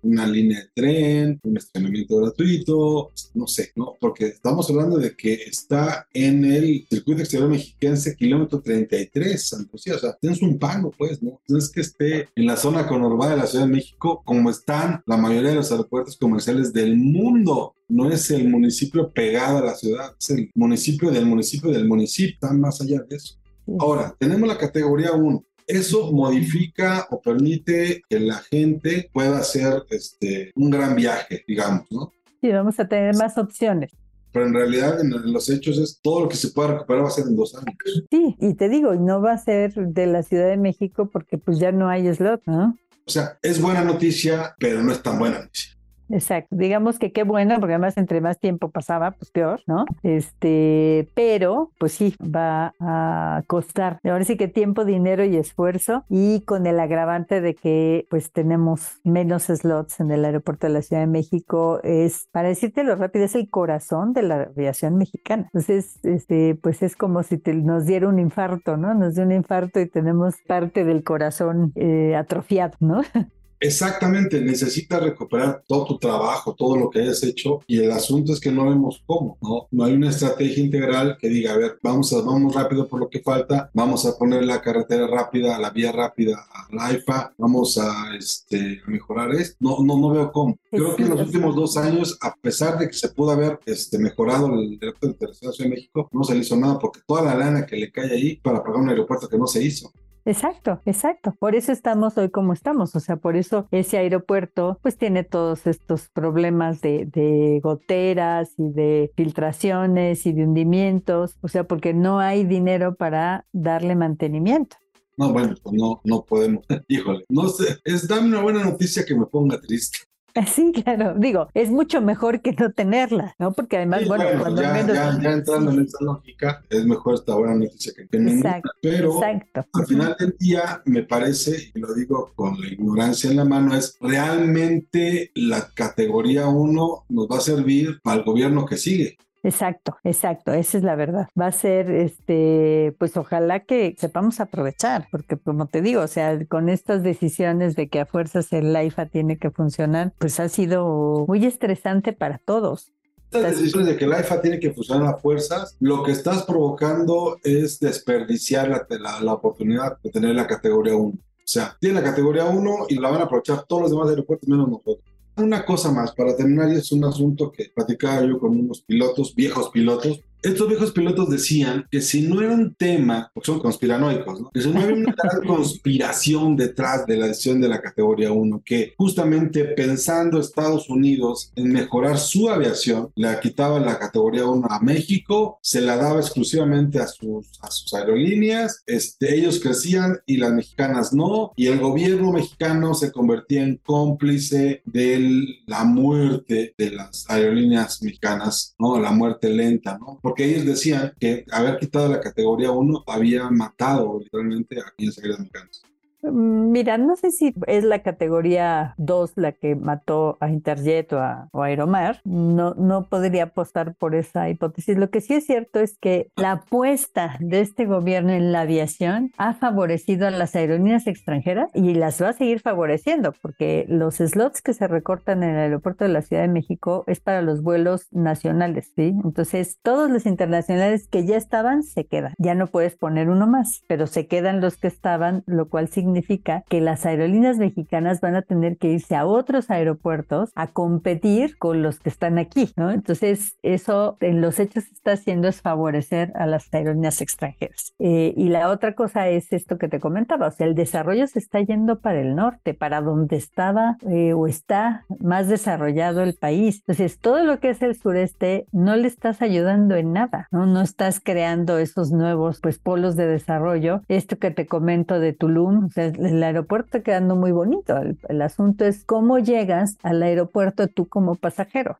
una 0.01 0.27
línea 0.27 0.59
de 0.59 0.69
tren, 0.73 1.39
un 1.43 1.57
estacionamiento 1.57 2.17
gratuito, 2.17 3.11
no 3.33 3.47
sé, 3.47 3.71
¿no? 3.75 3.95
Porque 3.99 4.27
estamos 4.27 4.69
hablando 4.69 4.97
de 4.97 5.15
que 5.15 5.33
está 5.33 6.07
en 6.13 6.45
el 6.45 6.85
circuito 6.89 7.21
exterior 7.21 7.49
mexiquense, 7.49 8.15
kilómetro 8.15 8.61
33, 8.61 9.47
San 9.47 9.67
Lucía, 9.71 9.95
o 9.95 9.99
sea, 9.99 10.13
tienes 10.13 10.41
un 10.41 10.57
pago, 10.59 10.91
pues, 10.97 11.21
¿no? 11.23 11.39
No 11.47 11.57
es 11.57 11.69
que 11.69 11.81
esté 11.81 12.29
en 12.35 12.45
la 12.45 12.57
zona 12.57 12.87
conurbada 12.87 13.31
de 13.31 13.37
la 13.37 13.47
Ciudad 13.47 13.65
de 13.65 13.71
México 13.71 14.21
como 14.25 14.49
están 14.49 15.03
la 15.07 15.17
mayoría 15.17 15.49
de 15.49 15.55
los 15.55 15.71
aeropuertos 15.71 16.17
comerciales 16.17 16.71
del 16.73 16.97
mundo. 16.97 17.73
No 17.87 18.11
es 18.11 18.29
el 18.29 18.49
municipio 18.49 19.09
pegado 19.09 19.59
a 19.59 19.65
la 19.65 19.73
ciudad, 19.73 20.13
es 20.19 20.29
el 20.29 20.51
municipio 20.53 21.09
del 21.09 21.25
municipio 21.25 21.71
del 21.71 21.87
municipio, 21.87 22.33
están 22.33 22.59
más 22.59 22.81
allá 22.81 23.01
de 23.09 23.15
eso. 23.15 23.35
Ahora, 23.79 24.13
tenemos 24.19 24.47
la 24.47 24.57
categoría 24.57 25.13
1. 25.13 25.43
Eso 25.65 26.11
modifica 26.11 27.07
o 27.09 27.21
permite 27.21 28.01
que 28.09 28.19
la 28.19 28.35
gente 28.35 29.09
pueda 29.11 29.39
hacer 29.39 29.83
este, 29.89 30.51
un 30.55 30.69
gran 30.69 30.95
viaje, 30.95 31.43
digamos, 31.47 31.85
¿no? 31.89 32.11
Sí, 32.41 32.51
vamos 32.51 32.79
a 32.79 32.87
tener 32.87 33.15
más 33.15 33.37
opciones 33.37 33.91
pero 34.37 34.45
en 34.45 34.53
realidad 34.53 35.01
en 35.01 35.33
los 35.33 35.49
hechos 35.49 35.79
es 35.79 35.99
todo 35.99 36.21
lo 36.21 36.29
que 36.29 36.35
se 36.35 36.49
pueda 36.49 36.73
recuperar 36.73 37.05
va 37.05 37.07
a 37.07 37.11
ser 37.11 37.25
en 37.25 37.35
dos 37.35 37.55
años. 37.55 37.75
Sí, 38.11 38.35
y 38.39 38.53
te 38.53 38.69
digo, 38.69 38.93
no 38.93 39.19
va 39.19 39.31
a 39.31 39.37
ser 39.39 39.73
de 39.73 40.05
la 40.05 40.21
Ciudad 40.21 40.47
de 40.47 40.57
México 40.57 41.09
porque 41.11 41.39
pues 41.39 41.57
ya 41.57 41.71
no 41.71 41.89
hay 41.89 42.13
slot, 42.13 42.43
¿no? 42.45 42.77
O 43.07 43.11
sea, 43.11 43.39
es 43.41 43.61
buena 43.61 43.83
noticia, 43.83 44.53
pero 44.59 44.83
no 44.83 44.91
es 44.91 45.01
tan 45.01 45.17
buena 45.17 45.39
noticia. 45.39 45.76
Exacto, 46.09 46.55
digamos 46.55 46.99
que 46.99 47.11
qué 47.11 47.23
bueno, 47.23 47.59
porque 47.59 47.73
además 47.73 47.97
entre 47.97 48.21
más 48.21 48.39
tiempo 48.39 48.69
pasaba, 48.71 49.11
pues 49.11 49.31
peor, 49.31 49.61
¿no? 49.67 49.85
Este, 50.03 51.09
pero 51.13 51.71
pues 51.77 51.93
sí, 51.93 52.15
va 52.21 52.73
a 52.79 53.43
costar. 53.47 53.99
Ahora 54.03 54.23
sí 54.23 54.37
que 54.37 54.47
tiempo, 54.47 54.85
dinero 54.85 55.23
y 55.25 55.35
esfuerzo 55.35 56.05
y 56.09 56.41
con 56.41 56.65
el 56.65 56.79
agravante 56.79 57.41
de 57.41 57.55
que 57.55 58.05
pues 58.09 58.31
tenemos 58.31 58.99
menos 59.03 59.43
slots 59.43 59.99
en 59.99 60.11
el 60.11 60.23
aeropuerto 60.25 60.67
de 60.67 60.73
la 60.73 60.81
Ciudad 60.81 61.01
de 61.01 61.07
México, 61.07 61.79
es, 61.83 62.27
para 62.31 62.47
decirte 62.49 62.83
lo 62.83 62.95
rápido, 62.95 63.25
es 63.25 63.35
el 63.35 63.49
corazón 63.49 64.13
de 64.13 64.23
la 64.23 64.43
aviación 64.43 64.97
mexicana. 64.97 65.43
Entonces, 65.53 65.99
este, 66.03 66.55
pues 66.55 66.81
es 66.83 66.95
como 66.95 67.23
si 67.23 67.41
nos 67.45 67.85
diera 67.85 68.07
un 68.07 68.19
infarto, 68.19 68.77
¿no? 68.77 68.93
Nos 68.93 69.15
dio 69.15 69.23
un 69.23 69.31
infarto 69.31 69.79
y 69.79 69.87
tenemos 69.87 70.35
parte 70.47 70.83
del 70.83 71.03
corazón 71.03 71.71
eh, 71.75 72.15
atrofiado, 72.15 72.75
¿no? 72.79 73.01
Exactamente, 73.59 74.39
necesitas 74.41 75.01
recuperar 75.01 75.63
todo 75.67 75.85
tu 75.85 75.97
trabajo, 75.97 76.53
todo 76.53 76.77
lo 76.77 76.89
que 76.89 76.99
hayas 76.99 77.23
hecho 77.23 77.61
y 77.65 77.79
el 77.79 77.91
asunto 77.91 78.33
es 78.33 78.39
que 78.39 78.51
no 78.51 78.69
vemos 78.69 79.01
cómo, 79.05 79.37
¿no? 79.41 79.67
No 79.71 79.83
hay 79.83 79.93
una 79.93 80.09
estrategia 80.09 80.63
integral 80.63 81.17
que 81.19 81.27
diga, 81.27 81.53
a 81.53 81.57
ver, 81.57 81.79
vamos, 81.81 82.13
a, 82.13 82.21
vamos 82.21 82.53
rápido 82.53 82.87
por 82.87 82.99
lo 82.99 83.09
que 83.09 83.21
falta, 83.21 83.71
vamos 83.73 84.05
a 84.05 84.17
poner 84.17 84.45
la 84.45 84.61
carretera 84.61 85.07
rápida, 85.07 85.57
la 85.57 85.71
vía 85.71 85.91
rápida 85.91 86.45
a 86.51 86.67
la 86.73 86.93
IFA, 86.93 87.33
vamos 87.37 87.77
a, 87.77 88.15
este, 88.15 88.81
mejorar 88.87 89.33
esto. 89.33 89.57
No, 89.59 89.83
no, 89.83 89.97
no 89.97 90.09
veo 90.09 90.31
cómo. 90.31 90.57
Creo 90.69 90.95
que 90.95 91.03
en 91.03 91.09
los 91.09 91.21
últimos 91.21 91.55
dos 91.55 91.77
años, 91.77 92.17
a 92.21 92.35
pesar 92.35 92.77
de 92.77 92.87
que 92.87 92.93
se 92.93 93.09
pudo 93.09 93.31
haber 93.31 93.59
este, 93.65 93.97
mejorado 93.97 94.47
el 94.53 94.77
aeropuerto 94.81 95.27
de 95.27 95.33
Ciudad 95.33 95.53
de 95.57 95.69
México, 95.69 96.09
no 96.11 96.23
se 96.23 96.35
le 96.35 96.41
hizo 96.41 96.55
nada 96.55 96.77
porque 96.77 96.99
toda 97.05 97.23
la 97.23 97.35
lana 97.35 97.65
que 97.65 97.77
le 97.77 97.91
cae 97.91 98.11
ahí 98.11 98.35
para 98.37 98.63
pagar 98.63 98.81
un 98.81 98.89
aeropuerto 98.89 99.27
que 99.27 99.37
no 99.37 99.47
se 99.47 99.63
hizo. 99.63 99.91
Exacto, 100.27 100.81
exacto. 100.85 101.33
Por 101.39 101.55
eso 101.55 101.71
estamos 101.71 102.17
hoy 102.17 102.29
como 102.29 102.51
estamos. 102.51 102.93
O 102.97 102.99
sea, 102.99 103.15
por 103.15 103.37
eso 103.37 103.69
ese 103.71 103.97
aeropuerto 103.97 104.77
pues 104.83 104.97
tiene 104.97 105.23
todos 105.23 105.65
estos 105.67 106.09
problemas 106.09 106.81
de, 106.81 107.05
de 107.05 107.61
goteras 107.63 108.51
y 108.57 108.69
de 108.69 109.13
filtraciones 109.15 110.25
y 110.25 110.33
de 110.33 110.43
hundimientos. 110.43 111.37
O 111.41 111.47
sea, 111.47 111.63
porque 111.63 111.93
no 111.93 112.19
hay 112.19 112.43
dinero 112.43 112.95
para 112.95 113.45
darle 113.53 113.95
mantenimiento. 113.95 114.75
No, 115.15 115.31
bueno, 115.31 115.55
pues 115.63 115.73
no, 115.73 116.01
no 116.03 116.25
podemos. 116.25 116.65
Híjole, 116.89 117.23
no 117.29 117.47
sé, 117.47 117.77
es 117.85 118.05
dame 118.05 118.27
una 118.27 118.41
buena 118.41 118.65
noticia 118.65 119.05
que 119.05 119.15
me 119.15 119.27
ponga 119.27 119.61
triste. 119.61 119.99
Sí, 120.47 120.71
claro. 120.71 121.15
Digo, 121.17 121.49
es 121.53 121.69
mucho 121.69 122.01
mejor 122.01 122.41
que 122.41 122.53
no 122.53 122.71
tenerla, 122.71 123.35
¿no? 123.39 123.53
Porque 123.53 123.77
además, 123.77 124.07
bueno, 124.07 124.25
cuando 124.39 124.61
ya, 124.61 124.73
menos... 124.73 124.95
ya, 124.95 125.31
entrando 125.31 125.71
en 125.71 125.81
esa 125.81 125.97
lógica, 126.03 126.63
es 126.69 126.85
mejor 126.85 127.15
esta 127.15 127.35
buena 127.35 127.55
noticia 127.55 127.93
que, 127.95 128.07
que 128.07 128.17
exacto, 128.17 128.69
Pero 128.81 129.13
exacto. 129.15 129.65
al 129.73 129.85
final 129.85 130.15
del 130.19 130.35
día, 130.39 130.81
me 130.85 131.03
parece, 131.03 131.71
y 131.73 131.79
lo 131.79 131.93
digo 131.93 132.31
con 132.35 132.59
la 132.59 132.67
ignorancia 132.67 133.29
en 133.29 133.37
la 133.37 133.45
mano, 133.45 133.75
es 133.75 133.97
realmente 133.99 135.31
la 135.35 135.69
categoría 135.73 136.47
1 136.47 137.05
nos 137.09 137.27
va 137.27 137.37
a 137.37 137.41
servir 137.41 137.99
para 138.03 138.19
el 138.19 138.23
gobierno 138.23 138.65
que 138.65 138.77
sigue. 138.77 139.17
Exacto, 139.47 139.97
exacto, 140.03 140.51
esa 140.51 140.77
es 140.77 140.83
la 140.83 140.97
verdad. 140.97 141.29
Va 141.39 141.45
a 141.45 141.51
ser, 141.53 141.89
este, 141.89 142.93
pues 142.99 143.15
ojalá 143.15 143.61
que 143.61 143.95
sepamos 143.97 144.41
aprovechar, 144.41 145.07
porque 145.09 145.37
como 145.37 145.67
te 145.67 145.81
digo, 145.81 146.01
o 146.01 146.07
sea, 146.07 146.37
con 146.47 146.67
estas 146.67 147.01
decisiones 147.01 147.77
de 147.77 147.87
que 147.87 148.01
a 148.01 148.05
fuerzas 148.05 148.51
el 148.51 148.75
IFA 148.75 149.05
tiene 149.05 149.37
que 149.37 149.49
funcionar, 149.49 150.11
pues 150.19 150.41
ha 150.41 150.49
sido 150.49 151.23
muy 151.29 151.45
estresante 151.45 152.11
para 152.11 152.39
todos. 152.39 152.91
Estas 153.31 153.57
decisiones 153.57 153.87
de 153.87 153.95
que 153.95 154.03
el 154.03 154.19
IFA 154.19 154.41
tiene 154.41 154.59
que 154.59 154.73
funcionar 154.73 155.15
a 155.15 155.17
fuerzas, 155.17 155.77
lo 155.79 156.03
que 156.03 156.11
estás 156.11 156.43
provocando 156.43 157.39
es 157.41 157.79
desperdiciar 157.79 158.67
la, 158.67 158.85
la, 158.99 159.21
la 159.21 159.33
oportunidad 159.33 159.97
de 160.03 160.09
tener 160.09 160.35
la 160.35 160.45
categoría 160.45 160.97
1. 160.97 161.13
O 161.13 161.19
sea, 161.45 161.77
tiene 161.79 162.01
la 162.01 162.03
categoría 162.03 162.43
1 162.43 162.87
y 162.89 162.95
la 162.95 163.09
van 163.09 163.21
a 163.21 163.23
aprovechar 163.23 163.63
todos 163.65 163.83
los 163.83 163.91
demás 163.91 164.09
aeropuertos 164.09 164.49
menos 164.49 164.67
nosotros. 164.67 165.06
Una 165.37 165.63
cosa 165.63 165.91
más, 165.91 166.13
para 166.13 166.35
terminar, 166.35 166.71
y 166.71 166.77
es 166.77 166.91
un 166.91 167.05
asunto 167.05 167.51
que 167.51 167.69
platicaba 167.73 168.25
yo 168.25 168.39
con 168.39 168.59
unos 168.59 168.81
pilotos, 168.81 169.35
viejos 169.35 169.69
pilotos, 169.69 170.19
estos 170.41 170.67
viejos 170.67 170.91
pilotos 170.91 171.29
decían 171.29 171.85
que 171.89 172.01
si 172.01 172.21
no 172.21 172.41
era 172.41 172.53
un 172.53 172.75
tema, 172.75 173.31
porque 173.33 173.47
son 173.47 173.59
conspiranoicos, 173.59 174.41
¿no? 174.41 174.49
que 174.51 174.61
si 174.61 174.69
no 174.69 174.81
había 174.81 174.95
una 174.95 175.15
gran 175.15 175.41
conspiración 175.47 176.55
detrás 176.55 177.05
de 177.05 177.17
la 177.17 177.27
decisión 177.27 177.59
de 177.59 177.69
la 177.69 177.81
categoría 177.81 178.31
1, 178.31 178.61
que 178.63 178.93
justamente 178.97 179.65
pensando 179.65 180.39
Estados 180.39 180.89
Unidos 180.89 181.51
en 181.55 181.71
mejorar 181.71 182.17
su 182.17 182.49
aviación, 182.49 183.11
le 183.15 183.39
quitaba 183.39 183.79
la 183.79 183.97
categoría 183.99 184.45
1 184.45 184.67
a 184.69 184.79
México, 184.79 185.59
se 185.61 185.81
la 185.81 185.97
daba 185.97 186.19
exclusivamente 186.19 186.99
a 186.99 187.07
sus, 187.07 187.47
a 187.61 187.71
sus 187.71 187.93
aerolíneas, 187.93 188.83
este, 188.85 189.35
ellos 189.35 189.59
crecían 189.59 190.19
y 190.25 190.37
las 190.37 190.53
mexicanas 190.53 191.13
no, 191.13 191.51
y 191.55 191.67
el 191.67 191.79
gobierno 191.79 192.31
mexicano 192.31 192.93
se 192.93 193.11
convertía 193.11 193.63
en 193.63 193.77
cómplice 193.77 194.81
de 194.85 195.45
la 195.65 195.83
muerte 195.83 196.73
de 196.77 196.91
las 196.91 197.25
aerolíneas 197.29 198.01
mexicanas, 198.01 198.75
¿no? 198.79 198.99
La 198.99 199.11
muerte 199.11 199.49
lenta, 199.49 199.97
¿no? 199.97 200.19
Porque 200.27 200.43
ellos 200.43 200.65
decían 200.65 201.13
que 201.17 201.45
haber 201.53 201.79
quitado 201.79 202.09
la 202.09 202.19
categoría 202.19 202.69
1 202.69 203.05
había 203.07 203.49
matado 203.49 204.19
literalmente 204.19 204.77
a 204.77 204.91
15 204.97 205.21
aéreas 205.21 205.39
mexicanas. 205.39 205.81
Mm, 206.21 206.71
mira, 206.71 206.97
no 206.97 207.15
sé 207.15 207.31
si 207.31 207.53
es 207.67 207.83
la 207.83 208.01
categoría 208.01 208.95
2 208.97 209.33
la 209.35 209.51
que 209.51 209.75
mató 209.75 210.37
a 210.39 210.49
Interjet 210.49 211.13
o 211.13 211.19
a, 211.19 211.49
Aeromar. 211.53 212.21
No, 212.23 212.73
no 212.75 213.07
podría 213.09 213.43
apostar 213.43 213.95
por 213.95 214.15
esa 214.15 214.49
hipótesis. 214.49 214.97
Lo 214.97 215.09
que 215.09 215.21
sí 215.21 215.33
es 215.33 215.45
cierto 215.45 215.79
es 215.79 215.97
que 215.97 216.31
la 216.35 216.53
apuesta 216.53 217.35
de 217.39 217.61
este 217.61 217.85
gobierno 217.85 218.31
en 218.31 218.51
la 218.51 218.61
aviación 218.61 219.31
ha 219.37 219.53
favorecido 219.53 220.27
a 220.27 220.31
las 220.31 220.55
aerolíneas 220.55 221.07
extranjeras 221.07 221.69
y 221.73 221.93
las 221.93 222.21
va 222.21 222.29
a 222.29 222.33
seguir 222.33 222.61
favoreciendo 222.61 223.33
porque 223.41 223.85
los 223.89 224.15
slots 224.15 224.61
que 224.61 224.73
se 224.73 224.87
recortan 224.87 225.43
en 225.43 225.51
el 225.51 225.57
aeropuerto 225.57 226.05
de 226.05 226.11
la 226.11 226.21
Ciudad 226.21 226.43
de 226.43 226.47
México 226.47 227.03
es 227.07 227.19
para 227.19 227.41
los 227.41 227.61
vuelos 227.61 228.07
nacionales, 228.11 228.93
¿sí? 228.95 229.13
Entonces, 229.23 229.79
todos 229.81 230.09
los 230.09 230.25
internacionales 230.25 231.07
que 231.07 231.25
ya 231.25 231.37
estaban 231.37 231.83
se 231.83 232.05
quedan. 232.05 232.33
Ya 232.37 232.55
no 232.55 232.67
puedes 232.67 232.95
poner 232.95 233.29
uno 233.29 233.47
más, 233.47 233.81
pero 233.87 234.07
se 234.07 234.27
quedan 234.27 234.61
los 234.61 234.77
que 234.77 234.87
estaban, 234.87 235.43
lo 235.45 235.69
cual 235.69 235.89
significa 235.89 236.06
significa 236.07 236.63
que 236.69 236.81
las 236.81 237.05
aerolíneas 237.05 237.57
mexicanas 237.57 238.21
van 238.21 238.35
a 238.35 238.41
tener 238.41 238.77
que 238.77 238.89
irse 238.89 239.15
a 239.15 239.25
otros 239.25 239.69
aeropuertos 239.69 240.51
a 240.55 240.67
competir 240.67 241.57
con 241.57 241.81
los 241.81 241.99
que 241.99 242.09
están 242.09 242.39
aquí, 242.39 242.71
¿no? 242.75 242.91
Entonces, 242.91 243.57
eso 243.61 244.17
en 244.21 244.41
los 244.41 244.59
hechos 244.59 244.85
está 244.91 245.13
haciendo 245.13 245.47
es 245.47 245.61
favorecer 245.61 246.31
a 246.35 246.45
las 246.45 246.73
aerolíneas 246.73 247.21
extranjeras. 247.21 247.93
Eh, 247.99 248.33
y 248.37 248.49
la 248.49 248.69
otra 248.69 248.93
cosa 248.93 249.27
es 249.27 249.51
esto 249.51 249.77
que 249.77 249.89
te 249.89 249.99
comentaba, 249.99 250.47
o 250.47 250.51
sea, 250.51 250.67
el 250.67 250.75
desarrollo 250.75 251.27
se 251.27 251.39
está 251.39 251.59
yendo 251.61 251.99
para 251.99 252.21
el 252.21 252.35
norte, 252.35 252.73
para 252.73 253.01
donde 253.01 253.35
estaba 253.35 253.97
eh, 254.09 254.33
o 254.33 254.47
está 254.47 255.05
más 255.19 255.47
desarrollado 255.47 256.23
el 256.23 256.35
país. 256.35 256.83
Entonces, 256.87 257.19
todo 257.19 257.43
lo 257.43 257.59
que 257.59 257.69
es 257.69 257.81
el 257.81 257.95
sureste 257.95 258.67
no 258.71 258.95
le 258.95 259.07
estás 259.07 259.41
ayudando 259.41 259.95
en 259.95 260.13
nada, 260.13 260.47
¿no? 260.51 260.65
No 260.65 260.81
estás 260.81 261.19
creando 261.19 261.77
esos 261.77 262.11
nuevos, 262.11 262.59
pues, 262.61 262.79
polos 262.79 263.15
de 263.15 263.27
desarrollo. 263.27 264.01
Esto 264.07 264.37
que 264.37 264.51
te 264.51 264.67
comento 264.67 265.19
de 265.19 265.33
Tulum, 265.33 265.89
sea, 265.97 266.05
el 266.05 266.43
aeropuerto 266.43 266.85
está 266.85 267.01
quedando 267.01 267.35
muy 267.35 267.51
bonito. 267.51 267.95
El, 268.27 268.41
asunto 268.41 268.85
es 268.85 269.03
cómo 269.03 269.39
llegas 269.39 269.97
al 270.03 270.21
aeropuerto 270.23 270.87
tú 270.87 271.07
como 271.07 271.35
pasajero. 271.35 271.97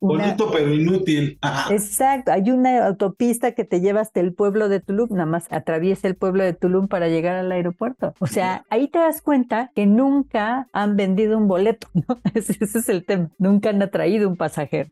Bonito 0.00 0.48
pero 0.52 0.72
inútil. 0.72 1.40
Exacto, 1.70 2.30
hay 2.30 2.52
una 2.52 2.86
autopista 2.86 3.52
que 3.52 3.64
te 3.64 3.80
lleva 3.80 4.00
hasta 4.00 4.20
el 4.20 4.32
pueblo 4.32 4.68
de 4.68 4.78
Tulum, 4.78 5.08
nada 5.10 5.26
más 5.26 5.46
atraviesa 5.50 6.06
el 6.06 6.14
pueblo 6.14 6.44
de 6.44 6.52
Tulum 6.52 6.86
para 6.86 7.08
llegar 7.08 7.34
al 7.34 7.50
aeropuerto. 7.50 8.14
O 8.20 8.28
sea, 8.28 8.64
ahí 8.70 8.86
te 8.86 9.00
das 9.00 9.20
cuenta 9.22 9.72
que 9.74 9.86
nunca 9.86 10.68
han 10.72 10.94
vendido 10.94 11.36
un 11.36 11.48
boleto, 11.48 11.88
¿no? 11.94 12.20
ese 12.34 12.56
es 12.60 12.88
el 12.88 13.04
tema, 13.04 13.30
nunca 13.38 13.70
han 13.70 13.82
atraído 13.82 14.28
un 14.28 14.36
pasajero. 14.36 14.88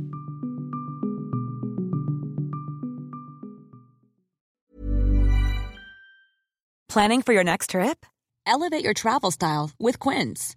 ¿Planning 6.89 7.21
for 7.21 7.35
your 7.35 7.45
next 7.45 7.71
trip? 7.71 8.07
Elevate 8.47 8.83
your 8.83 8.95
travel 8.95 9.31
style 9.31 9.73
with 9.79 9.99
Quince. 9.99 10.57